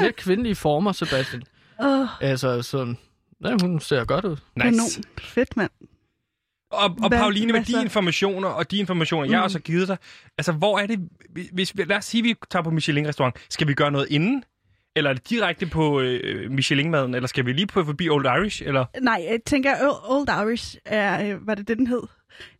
[0.02, 1.44] lidt kvindelige former, Sebastian.
[1.84, 2.98] Åh, Altså, sådan,
[3.44, 4.38] ja, hun ser godt ud.
[4.56, 4.64] Nice.
[4.64, 4.88] kanon.
[5.20, 5.72] Fedt, mand.
[6.72, 7.82] Og, og Hvad- Pauline, med hvad de så?
[7.82, 9.44] informationer og de informationer, jeg Mm.
[9.44, 9.98] også har givet dig,
[10.38, 11.00] altså hvor er det,
[11.54, 14.44] hvis, vi- lad os sige, at vi tager på Michelin-restaurant, skal vi gøre noget inden?
[14.96, 18.64] Eller er det direkte på øh, Michelin-maden, eller skal vi lige på forbi Old Irish?
[18.66, 18.86] Eller?
[19.02, 22.02] Nej, jeg tænker, Old- Old Irish er, øh, var det det, den hed?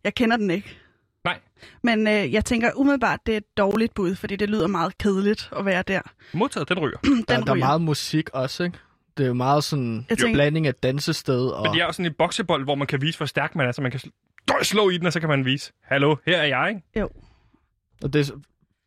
[0.04, 0.76] Jeg kender den ikke.
[1.24, 1.38] Nej.
[1.82, 5.50] Men øh, jeg tænker umiddelbart, det er et dårligt bud, fordi det lyder meget kedeligt
[5.58, 6.00] at være der.
[6.32, 6.98] Modtaget, den ryger.
[7.04, 7.54] Den Der, der er ryger.
[7.54, 8.78] meget musik også, ikke?
[9.20, 11.62] Det er jo meget sådan Jeg en tænker- blanding af dansested og...
[11.62, 13.72] Men det er jo sådan et boksebold, hvor man kan vise, hvor stærk man er,
[13.72, 16.46] så man kan sl- slå i den, og så kan man vise, hallo, her er
[16.46, 17.14] jeg, ikke?
[18.02, 18.32] og det,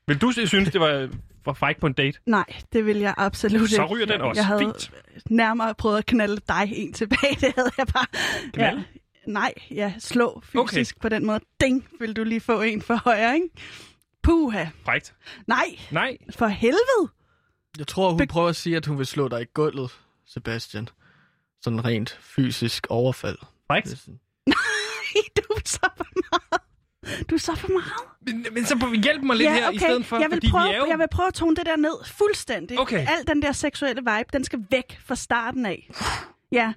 [0.08, 1.10] Vil du synes, det var
[1.46, 2.20] for fræk på en date?
[2.26, 3.94] Nej, det vil jeg absolut Så ikke.
[3.94, 4.40] ryger den også.
[4.40, 4.92] Jeg havde Fint.
[5.30, 7.36] nærmere prøvet at knalde dig en tilbage.
[7.42, 8.06] Det havde jeg bare...
[8.54, 8.84] Knalde?
[9.28, 9.32] Ja.
[9.32, 11.02] Nej, ja, slå fysisk okay.
[11.02, 11.40] på den måde.
[11.62, 13.50] Ding, vil du lige få en for højre, ikke?
[14.24, 14.66] Puha.
[14.86, 15.14] Frækt.
[15.48, 17.12] Nej, Nej, for helvede.
[17.78, 19.92] jeg tror, hun Be- prøver at sige, at hun vil slå dig i gulvet,
[20.28, 20.90] Sebastian.
[21.62, 23.38] Sådan rent fysisk overfald.
[23.68, 23.86] frækt.
[23.86, 24.20] Det er sådan-
[25.38, 26.04] du stopper
[27.30, 27.94] Du er så for meget.
[28.22, 30.74] Men, men så hjælp mig lidt her, i stedet for, jeg vil fordi prøve, vi
[30.74, 30.86] er jo...
[30.88, 32.80] Jeg vil prøve at tone det der ned fuldstændig.
[32.80, 33.08] Okay.
[33.10, 35.90] Al den der seksuelle vibe, den skal væk fra starten af.
[36.52, 36.74] Ja,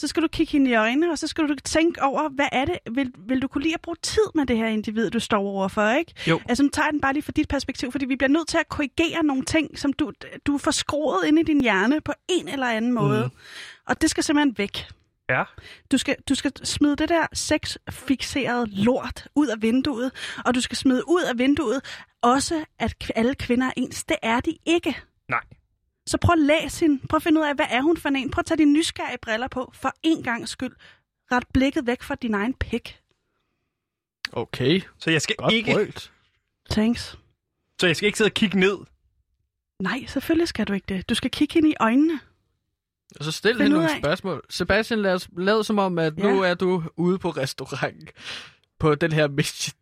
[0.00, 2.64] så skal du kigge hende i øjnene, og så skal du tænke over, hvad er
[2.64, 5.38] det, vil, vil du kunne lide at bruge tid med det her individ, du står
[5.38, 6.14] overfor, ikke?
[6.26, 6.40] Jo.
[6.48, 8.58] Altså, nu tager jeg den bare lige fra dit perspektiv, fordi vi bliver nødt til
[8.58, 10.12] at korrigere nogle ting, som du,
[10.46, 13.24] du får skruet ind i din hjerne på en eller anden måde.
[13.24, 13.38] Mm.
[13.86, 14.86] Og det skal simpelthen væk.
[15.30, 15.42] Ja.
[15.92, 20.12] Du skal, du skal smide det der sexfixerede lort ud af vinduet,
[20.44, 21.80] og du skal smide ud af vinduet
[22.22, 24.04] også, at alle kvinder er ens.
[24.04, 24.96] Det er de ikke.
[25.28, 25.40] Nej.
[26.06, 27.06] Så prøv at læse hende.
[27.08, 28.30] Prøv at finde ud af, hvad er hun for en.
[28.30, 30.72] Prøv at tage dine nysgerrige briller på, for en gang skyld.
[31.32, 33.00] Ret blikket væk fra din egen pik.
[34.32, 35.72] Okay, Så jeg skal godt ikke...
[35.72, 36.12] brølt.
[36.70, 37.18] Thanks.
[37.80, 38.78] Så jeg skal ikke sidde og kigge ned.
[39.80, 41.08] Nej, selvfølgelig skal du ikke det.
[41.08, 42.20] Du skal kigge hende i øjnene.
[43.18, 43.98] Og så stil hende nogle af.
[43.98, 44.42] spørgsmål.
[44.50, 48.10] Sebastian, lad os lade som om, at nu er du ude på restaurant.
[48.78, 49.72] På den her Mich-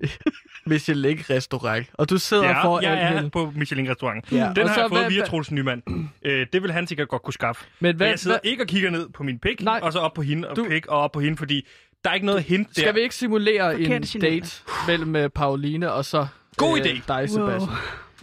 [0.66, 1.86] Michelin-restaurant.
[1.94, 4.36] Og du sidder Ja, foran jeg er på Michelin-restauranten.
[4.38, 5.82] Ja, Den og har så jeg fået hvad- via Troels Nyman.
[6.22, 7.64] øh, det vil han sikkert godt kunne skaffe.
[7.80, 9.80] Men Men hvad, jeg sidder hvad, ikke og kigger ned på min pik, Nej.
[9.82, 11.66] og så op på hende, og Du- pik, og op på hende, fordi
[12.04, 12.82] der er ikke noget hint der.
[12.82, 14.30] skal vi ikke simulere Forkert en signal.
[14.40, 14.50] date
[14.86, 16.26] mellem uh, Pauline og så
[16.56, 16.88] God øh, idé.
[17.08, 17.70] dig, Sebastian?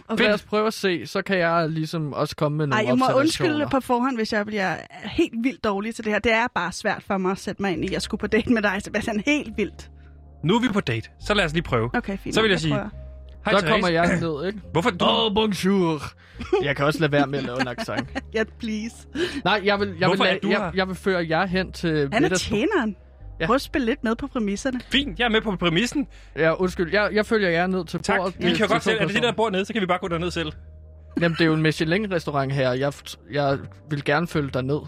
[0.08, 2.88] Og Lad os prøve at se, så kan jeg ligesom også komme med nogle Ej,
[2.88, 6.18] jeg må undskylde på forhånd, hvis jeg bliver helt vildt dårlig til det her.
[6.20, 8.52] Det er bare svært for mig at sætte mig ind i at skulle på date
[8.52, 9.22] med dig, Sebastian.
[9.26, 9.90] Helt vildt.
[10.42, 11.90] Nu er vi på date, så lad os lige prøve.
[11.94, 12.34] Okay, fint.
[12.34, 12.88] Så vil nok, jeg sige- prøver.
[13.44, 13.72] Hej, Så Therese.
[13.82, 14.60] kommer jeg ned, ikke?
[14.72, 15.04] Hvorfor du...
[15.04, 16.02] Oh, bonjour.
[16.62, 18.08] Jeg kan også lade være med at lave en accent.
[18.34, 18.94] Ja, please.
[19.44, 20.64] Nej, jeg vil, jeg vil, Hvorfor er lade, du her?
[20.64, 22.96] jeg, jeg vil føre jer hen til Han er middags- tjeneren.
[23.40, 23.46] Ja.
[23.46, 24.80] Prøv at spille lidt med på præmisserne.
[24.90, 26.06] Fint, jeg er med på præmissen.
[26.36, 26.92] Ja, undskyld.
[26.92, 28.18] Jeg, jeg følger jer ned til Tak.
[28.18, 28.34] bordet.
[28.38, 28.96] Vi kan jo godt selv.
[29.00, 29.32] Er det det, der personer.
[29.36, 30.52] bor nede, så kan vi bare gå derned selv.
[31.20, 32.72] Jamen, det er jo en Michelin-restaurant her.
[32.72, 32.92] Jeg,
[33.32, 33.58] jeg
[33.90, 34.78] vil gerne følge dig ned.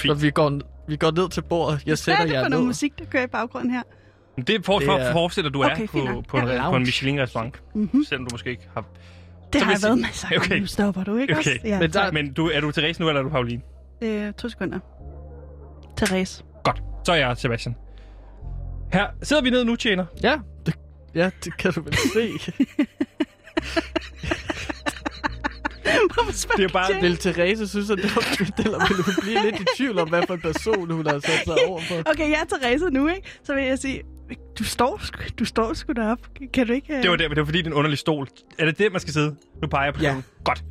[0.00, 0.16] Fint.
[0.18, 1.72] Så vi går, vi går ned til bordet.
[1.78, 2.66] Jeg Hvad sætter er det jer for noget ned.
[2.68, 3.82] musik, der kører i baggrunden her?
[4.36, 6.26] Det er for, Det for er- at forestille dig, du er Okay, på, fint nok.
[6.26, 6.82] på, en, Ja, på en.
[6.82, 7.62] Michelin-restaurant.
[7.74, 8.04] Mhm.
[8.08, 8.84] Selvom du måske ikke har...
[9.52, 10.60] Det Så har jeg været masser af Okay.
[10.60, 11.38] Nu stopper du, ikke Okay.
[11.38, 11.58] også?
[11.64, 13.62] Ja, Men der- Men du, er du Therese nu, eller er du Pauline?
[14.02, 14.78] Øh, to sekunder.
[15.96, 16.42] Therese.
[16.64, 16.82] Godt.
[17.06, 17.74] Så er jeg Sebastian.
[18.92, 20.04] Her sidder vi ned nu, tjener.
[20.22, 20.74] Ja, det,
[21.14, 22.52] ja, det kan du vel se.
[26.56, 29.60] Det er bare- Vil Therese synes, at det var fedt, eller vil hun blive lidt
[29.60, 31.94] i tvivl om, hvad for en person hun har sat sig over for?
[32.10, 33.22] Okay, jeg er Therese nu, ikke?
[33.44, 34.02] Så vil jeg sige,
[34.58, 36.24] du står, sgu- du står sgu deroppe.
[36.52, 36.96] Kan du ikke...
[36.96, 38.28] øh, Det var, der, det var fordi, det er en underlig stol.
[38.58, 39.36] Er det der, man skal sidde?
[39.62, 40.08] Nu peger jeg på Ja.
[40.08, 40.24] stolen.
[40.44, 40.62] Godt.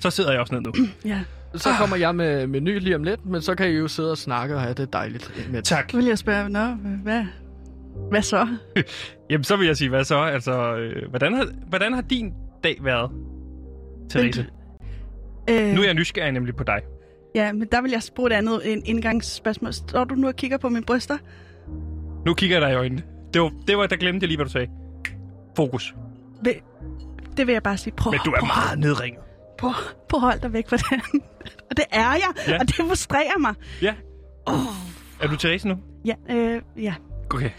[0.00, 0.72] Så sidder jeg også ned nu.
[1.10, 1.20] Ja.
[1.54, 4.18] Så kommer jeg med menu lige om lidt, men så kan I jo sidde og
[4.18, 5.48] snakke og have det dejligt.
[5.52, 5.62] Med.
[5.62, 5.94] Tak.
[5.94, 6.64] Vil jeg spørge, nå,
[7.02, 7.24] hvad,
[8.10, 8.48] hvad så?
[9.30, 10.18] Jamen, så vil jeg sige, hvad så?
[10.18, 12.32] Altså, øh, hvordan, har, hvordan har din
[12.64, 13.10] dag været,
[14.10, 14.46] Therese?
[15.50, 16.80] Øh, Nu er jeg nysgerrig nemlig på dig.
[17.34, 19.72] Ja, men der vil jeg bruge et andet en indgangsspørgsmål.
[19.72, 21.18] Står du nu og kigger på mine bryster?
[22.26, 23.02] Nu kigger jeg dig i øjnene.
[23.34, 24.66] Det var, det var der glemte jeg lige, hvad du sagde.
[25.56, 25.94] Fokus.
[26.44, 26.54] Vil,
[27.36, 27.94] det vil jeg bare sige.
[27.96, 29.20] Prøv, Men du er meget nedringet.
[29.58, 29.70] prøv,
[30.08, 31.20] prøv at holde dig væk fra den.
[31.70, 32.58] og det er jeg, Ja.
[32.60, 33.54] og det frustrerer mig.
[33.82, 33.94] Ja.
[35.20, 35.74] Er du Therese nu?
[36.04, 36.94] Ja, øh, ja.
[37.34, 37.50] Okay.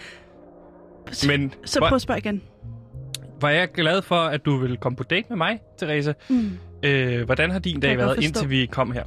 [1.27, 2.41] Men Så prøv at spørge igen.
[3.41, 6.15] var jeg glad for, at du ville komme på date med mig, Therese.
[6.29, 6.51] Mm.
[6.83, 8.21] Øh, hvordan har din dag været, forstå.
[8.27, 9.03] indtil vi kom her?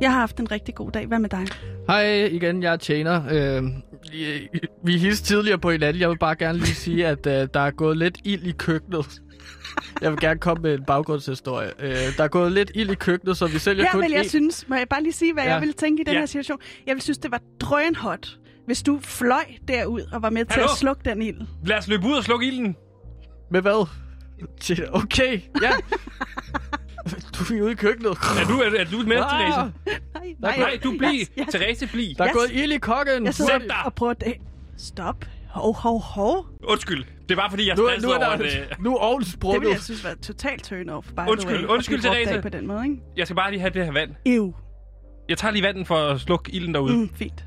[0.00, 1.06] Jeg har haft en rigtig god dag.
[1.06, 1.46] Hvad med dig?
[1.86, 3.22] Hej igen, jeg er tjener.
[3.30, 3.62] Øh,
[4.12, 4.48] vi-
[4.84, 6.00] vi hilste tidligere på hinanden.
[6.00, 9.20] Jeg vil bare gerne lige sige, at øh, der er gået lidt ild i køkkenet.
[10.00, 11.70] Jeg vil gerne komme med en baggrundshistorie.
[11.78, 14.20] Øh, der er gået lidt ild i køkkenet, så vi sælger Her kun vil jeg
[14.20, 15.52] én- synes, må jeg bare lige sige, hvad Ja.
[15.52, 16.18] jeg ville tænke i den Ja.
[16.18, 16.58] her situation.
[16.86, 18.28] Jeg vil synes, det var drønhot,
[18.66, 20.64] hvis du fløj derud og var med til Hallo?
[20.72, 21.40] at slukke den ild.
[21.66, 22.76] Lad os løbe ud og slukke ilden.
[23.50, 23.86] Med hvad?
[24.60, 25.70] Til- Okay, ja.
[27.38, 28.10] Du er ude i køkkenet.
[28.10, 29.72] Er du, er, er du med, Ah, Therese?
[30.40, 31.08] Nej, Nej, du bliv.
[31.10, 32.14] Jeg, jeg, Therese, bliv.
[32.18, 33.24] Der er Jeg- gået ild i kokken.
[33.26, 33.76] jeg sidder Sæt dig.
[33.84, 34.32] og prøver at...
[34.76, 35.24] Stop.
[35.50, 36.46] Hov, hov, hov.
[36.68, 37.04] Undskyld.
[37.28, 38.40] Det var, fordi jeg Nu, nu er over, der, at...
[38.40, 39.60] øh, nu er ovnen Det sprunget.
[39.60, 41.08] ville jeg synes var totalt turn off.
[41.08, 42.42] By Undskyld, the way, undskyld, Therese.
[42.42, 42.96] på den måde, ikke?
[43.16, 44.10] Jeg skal bare lige have det her vand.
[44.26, 44.52] Ew.
[45.28, 46.96] Jeg tager lige vandet for at slukke ilden derude.
[46.96, 47.44] Mm, fint.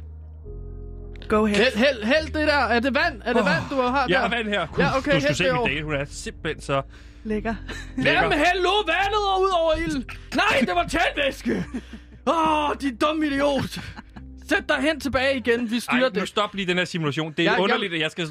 [1.27, 1.57] Go ahead.
[1.57, 2.53] Held, held, held det der.
[2.53, 3.21] Er det vand?
[3.25, 4.19] Er det Åh, vand, du har Jeg der?
[4.19, 4.67] har vand her.
[4.79, 5.83] Ja, okay, du hæld se det min date.
[5.83, 6.81] Hun er simpelthen så
[7.23, 7.55] Lækker.
[7.97, 8.11] lækker.
[8.21, 10.05] Jamen, hæld nu vandet ud over ilden.
[10.35, 11.65] Nej, det var tændvæske.
[12.27, 13.79] Åh, oh, din dumme idiot.
[14.49, 15.71] Sæt dig hen tilbage igen.
[15.71, 16.17] Vi styrer Ej, det.
[16.17, 17.31] nu stop lige den her simulation.
[17.37, 18.27] Det er jeg- underligt, at jeg skal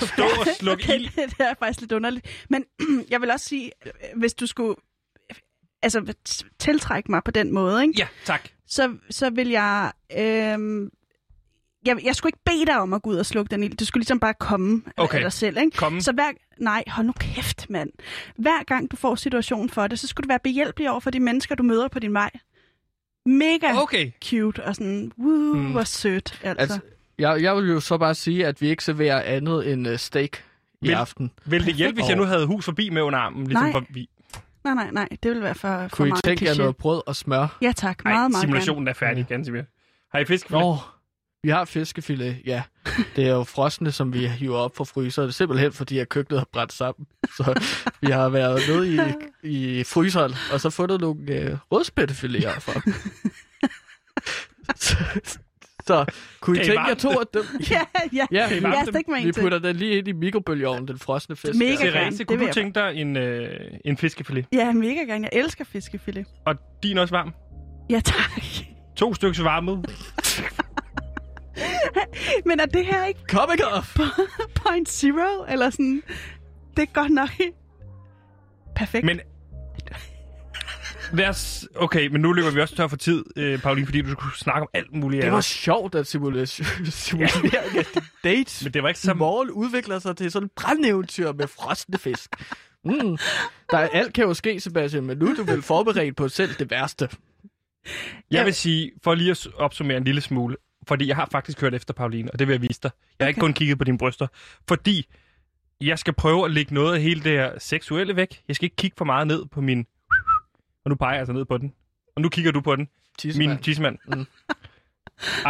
[0.00, 1.10] stå og slukke ild.
[1.16, 2.44] det er faktisk lidt underligt.
[2.50, 2.64] Men
[3.10, 4.74] jeg vil også sige, øh, hvis du skulle
[5.82, 6.14] altså,
[6.58, 7.94] tiltrække mig på den måde, ikke?
[7.98, 8.48] Ja, tak.
[8.66, 9.92] Så, så vil jeg...
[10.18, 10.88] Øhm,
[11.86, 13.76] jeg, jeg skulle ikke bede dig om at gå ud og slukke den ild.
[13.76, 15.16] Du skulle ligesom bare komme Okay.
[15.16, 15.76] af dig selv, ikke?
[15.76, 16.02] Komme.
[16.02, 16.30] Så hver...
[16.58, 17.90] Nej, hold nu kæft, mand.
[18.36, 21.20] Hver gang du får situationen for det, så skulle du være behjælpelig over for de
[21.20, 22.30] mennesker, du møder på din vej.
[23.26, 24.10] Mega Okay.
[24.24, 25.70] cute og sådan, woo, Hmm.
[25.72, 26.60] hvor sødt, altså.
[26.62, 26.78] Altså,
[27.18, 30.36] Jeg, jeg vil jo så bare sige, at vi ikke serverer andet end uh, steak
[30.82, 31.30] i Vil- aften.
[31.44, 33.44] Vil det hjælpe, hvis jeg nu havde hus forbi med under armen?
[33.46, 33.72] Ligesom Nej.
[33.72, 34.08] Forbi?
[34.64, 35.08] Nej, nej, nej.
[35.22, 37.58] Det vil være for, for Kunne I meget tænke jer noget brød og smør?
[37.62, 39.62] Ja tak, meget, meget simulationen er færdig, Gansimir.
[40.12, 40.50] Har I fisk?
[40.50, 40.76] Nå,
[41.42, 42.62] vi har fiskefilet, ja.
[43.16, 45.22] Det er jo frosne, som vi hiver op fra fryser.
[45.22, 47.06] Det er simpelthen, fordi at køkkenet har brændt sammen.
[47.36, 47.60] Så
[48.00, 49.00] vi har været nede i,
[49.78, 52.80] i fryseren, og så fundet nogle øh, rødspættefiléer fra.
[54.76, 54.96] så,
[55.86, 56.04] så
[56.40, 57.42] kunne I tænke jer to af dem?
[57.70, 57.80] Ja,
[58.12, 58.26] ja.
[58.32, 58.94] Ja, Jeg dem?
[58.94, 61.54] stik mig vi putter den lige ind i mikrobølgeovnen, den frosne fisk.
[61.54, 61.90] Mega gerne.
[61.90, 64.46] Therese, det kunne vil du tænke dig en, øh, en fiskefilet?
[64.52, 65.28] Ja, mega gerne.
[65.32, 66.26] Jeg elsker fiskefilet.
[66.46, 67.34] Og din også varm?
[67.90, 68.42] Ja, tak.
[68.96, 69.86] To stykker varmet.
[72.46, 73.96] Men er det her ikke Comic off!
[74.64, 75.44] point zero?
[75.48, 76.02] Eller sådan...
[76.76, 77.28] Det er godt nok...
[78.76, 79.04] Perfekt.
[79.06, 79.20] Men...
[81.12, 81.68] Lad os...
[81.74, 84.60] Okay, men nu løber vi også tør for tid, øh, Pauline, fordi du skulle snakke
[84.60, 85.44] om alt muligt Det var andet.
[85.44, 89.14] sjovt, at simulation, simulering af din date Men det var ikke så...
[89.14, 92.30] morgen udvikler sig til sådan en brændeventyr med frosne fisk.
[92.84, 93.16] Mm.
[93.70, 96.54] Der er, alt kan jo ske, Sebastian, men nu er du vel forberedt på selv
[96.58, 97.08] det værste.
[98.30, 100.56] Jeg vil sige, for lige at opsummere en lille smule,
[100.90, 102.90] fordi jeg har faktisk hørt efter, Pauline, og det vil jeg vise dig.
[103.18, 104.26] Jeg har ikke kun kigget på dine bryster,
[104.68, 105.06] fordi
[105.80, 108.42] jeg skal prøve at lægge noget af hele det her seksuelle væk.
[108.48, 109.86] Jeg skal ikke kigge for meget ned på min...
[110.84, 111.72] Og nu peger jeg altså ned på den.
[112.16, 112.88] Og nu kigger du på den.
[113.18, 113.48] Tissemand.
[113.48, 113.98] Min tissemand.
[114.06, 114.20] Mm.
[114.20, 114.26] Up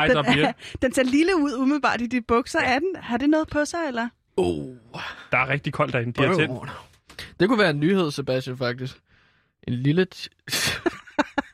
[0.09, 2.61] den, er, den ser lille ud umiddelbart i de bukser.
[2.61, 4.09] Er den, har det noget på sig, eller?
[4.37, 4.77] Oh.
[5.33, 6.13] Der er rigtig koldt derinde.
[6.13, 6.71] De har tændt.
[7.41, 8.97] Det kunne være en nyhed, Sebastian, faktisk.
[9.63, 10.07] En lille...
[10.15, 10.29] T-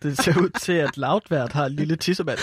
[0.07, 2.38] det ser ud til, at Loudvært har en lille tissemand.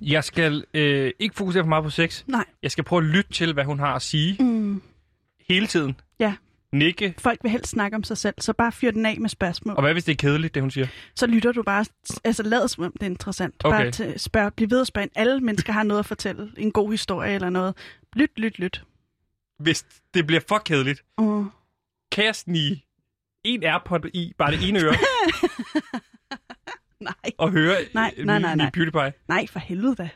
[0.00, 2.22] Jeg skal øh, ikke fokusere for meget på sex.
[2.26, 2.44] Nej.
[2.62, 4.82] Jeg skal prøve at lytte til, hvad hun har at sige Mm.
[5.48, 5.96] hele tiden.
[6.20, 6.34] Ja.
[6.72, 7.14] Nikke.
[7.18, 9.76] Folk vil helst snakke om sig selv, så bare fyr den af med spørgsmål.
[9.76, 10.86] Og hvad hvis det er kedeligt, det hun siger?
[11.14, 11.84] Så lytter du bare,
[12.24, 13.54] altså lad som om det er interessant.
[13.64, 13.76] Okay.
[13.82, 15.08] Bare til, spørg, bliv ved at spørge.
[15.14, 16.52] Alle mennesker har noget at fortælle.
[16.56, 17.74] En god historie eller noget.
[18.16, 18.82] Lyt, lyt, lyt.
[19.58, 21.46] Hvis det bliver for kedeligt, Uh.
[22.12, 22.84] kan jeg snige
[23.44, 24.94] en AirPod i bare det ene øre
[27.24, 28.70] Nej, og høre Nej, nej, nej, nej.
[28.70, 29.12] PewDiePie?
[29.28, 30.08] nej, for helvede da.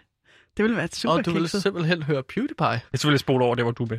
[0.56, 1.62] Det ville være super Og du vil kikset.
[1.62, 2.66] simpelthen høre PewDiePie.
[2.66, 3.98] Jeg vil selvfølgelig spole over det, hvor du er med.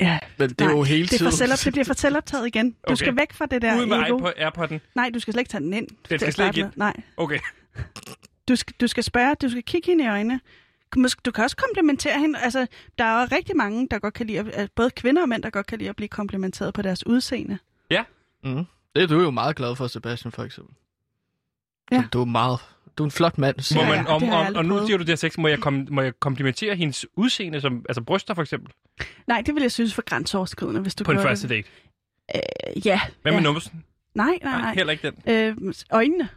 [0.00, 1.24] Ja, Men det er nej, jo hele det, tiden.
[1.24, 2.70] for selv, det bliver for selvoptaget igen.
[2.70, 2.96] Du Okay.
[2.96, 4.18] skal væk fra det der Ud med ego.
[4.30, 4.78] AirPod'en.
[4.94, 5.88] Nej, du skal slet ikke tage den ind.
[6.08, 6.70] til skal slet ikke med.
[6.76, 7.38] Nej, Okay.
[8.48, 10.40] du skal, du skal spørge, du skal kigge hende i øjnene.
[10.96, 12.38] Måske- Du kan også komplimentere hende.
[12.38, 12.66] Altså,
[12.98, 15.50] der er jo rigtig mange, der godt kan lide, at, både kvinder og mænd, der
[15.50, 17.58] godt kan lide at blive komplimenteret på deres udseende.
[18.44, 18.64] Mm.
[18.96, 20.74] Det er du jo meget glad for, Sebastian, for eksempel.
[21.92, 22.04] Ja.
[22.12, 22.58] Du er meget...
[22.98, 23.56] Du er en flot mand.
[23.56, 24.86] Må siger Ja, man, ja, om, om, og nu prøvet.
[24.86, 28.02] siger du det her sex, må jeg, kom, må jeg komplimentere hendes udseende, som, altså
[28.02, 28.72] bryster for eksempel,
[29.26, 31.66] Nej, det vil jeg synes for grænseoverskridende, hvis du på en første det.
[31.66, 31.68] date?
[32.74, 33.00] Øh, ja.
[33.22, 33.36] Hvad ja.
[33.38, 33.84] med numsen?
[34.14, 34.74] Nej, nej, nej.
[34.74, 35.32] heller ikke den.
[35.34, 36.28] Øh, øjnene,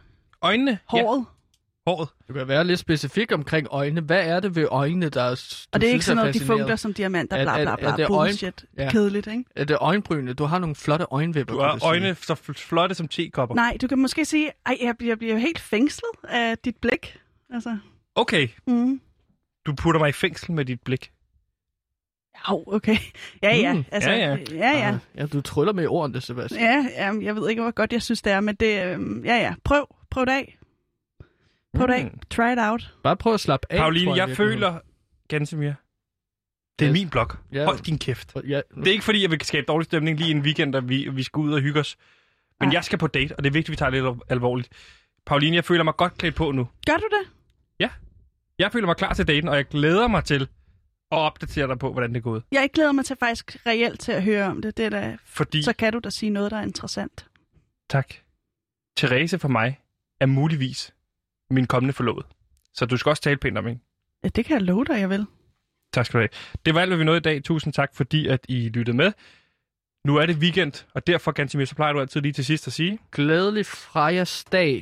[0.42, 0.78] Øjnene?
[0.88, 1.18] håret.
[1.18, 1.24] Ja,
[1.88, 2.08] håret.
[2.28, 4.00] Du kan være lidt specifik omkring øjnene.
[4.00, 6.76] Hvad er det ved øjnene, der er, Og det er ikke sådan noget, de funkler
[6.76, 8.64] som diamanter, Er- bla er- bla er bla, det øjen- bullshit.
[8.78, 8.90] Ja.
[8.90, 9.44] Kedeligt, ikke?
[9.56, 10.32] Er det øjenbrynene?
[10.32, 11.54] Du har nogle flotte øjenvipper.
[11.54, 13.54] Du har øjne så fl- flotte som tekopper.
[13.54, 17.18] Nej, du kan måske sige, ej, jeg bliver, jeg bliver helt fængslet af dit blik.
[17.54, 17.76] Altså,
[18.14, 19.00] Okay, mm.
[19.66, 21.10] du putter mig i fængsel med dit blik.
[22.50, 22.96] Jo, okay.
[23.42, 23.72] Ja, ja.
[23.74, 24.36] Mm, Altså, ja, ja.
[24.52, 24.88] ja, ja.
[24.88, 26.60] Ah, ja, du tryller med ordene, Sebastian.
[26.62, 29.36] Ja, ja, jeg ved ikke, hvor godt jeg synes, det er, men det, øhm, ja,
[29.36, 29.54] ja.
[29.64, 30.57] Prøv, prøv det af.
[31.76, 32.12] Prøv det af.
[32.30, 32.94] Try it out.
[33.02, 33.78] Bare prøv at slappe af.
[33.78, 34.36] Pauline, jeg, virkelig.
[34.36, 34.78] føler,
[35.28, 35.72] Gansimir,
[36.78, 36.92] det er Yes.
[36.92, 37.28] min blog.
[37.52, 37.64] Ja.
[37.64, 38.34] Hold din kæft.
[38.48, 41.08] Ja, Det er ikke fordi, jeg vil skabe dårlig stemning lige en weekend, og vi,
[41.08, 41.96] vi skal ud og hygge os.
[42.60, 42.74] Men Nej.
[42.74, 44.68] jeg skal på date, og det er vigtigt, at vi tager det lidt alvorligt.
[45.26, 46.68] Pauline, jeg føler mig godt klædt på nu.
[46.86, 47.28] Gør du det?
[48.60, 50.42] Jeg føler mig klar til daten, og jeg glæder mig til
[51.12, 52.42] at opdatere dig på, hvordan det er gået.
[52.52, 54.76] Jeg glæder mig til faktisk reelt til at høre om det.
[54.76, 57.26] det er da, Fordi, så kan du da sige noget, der er interessant.
[57.90, 58.14] tak,
[58.96, 59.80] Therese for mig
[60.20, 60.94] er muligvis
[61.50, 62.26] min kommende forlovede.
[62.74, 63.80] Så du skal også tale pænt om hende.
[64.24, 65.26] Ja, det kan jeg love dig, jeg vil.
[65.92, 66.28] Tak skal du have.
[66.66, 67.44] Det var alt, hvad vi nåede i dag.
[67.44, 69.12] Tusind tak, fordi at I lyttede med.
[70.04, 72.72] Nu er det weekend, og derfor, Gansimir, så plejer du altid lige til sidst at
[72.72, 74.74] sige, Glædelig frejersdag.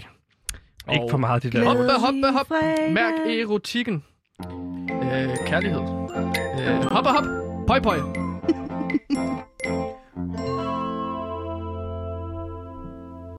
[0.92, 1.64] ikke for meget det der.
[1.64, 2.54] Hoppe, hoppe, hoppe.
[2.92, 4.04] Mærk erotikken.
[4.40, 5.80] Øh, kærlighed.
[5.80, 7.24] Øh, hoppe, hop.
[7.66, 7.98] Pøj, pøj.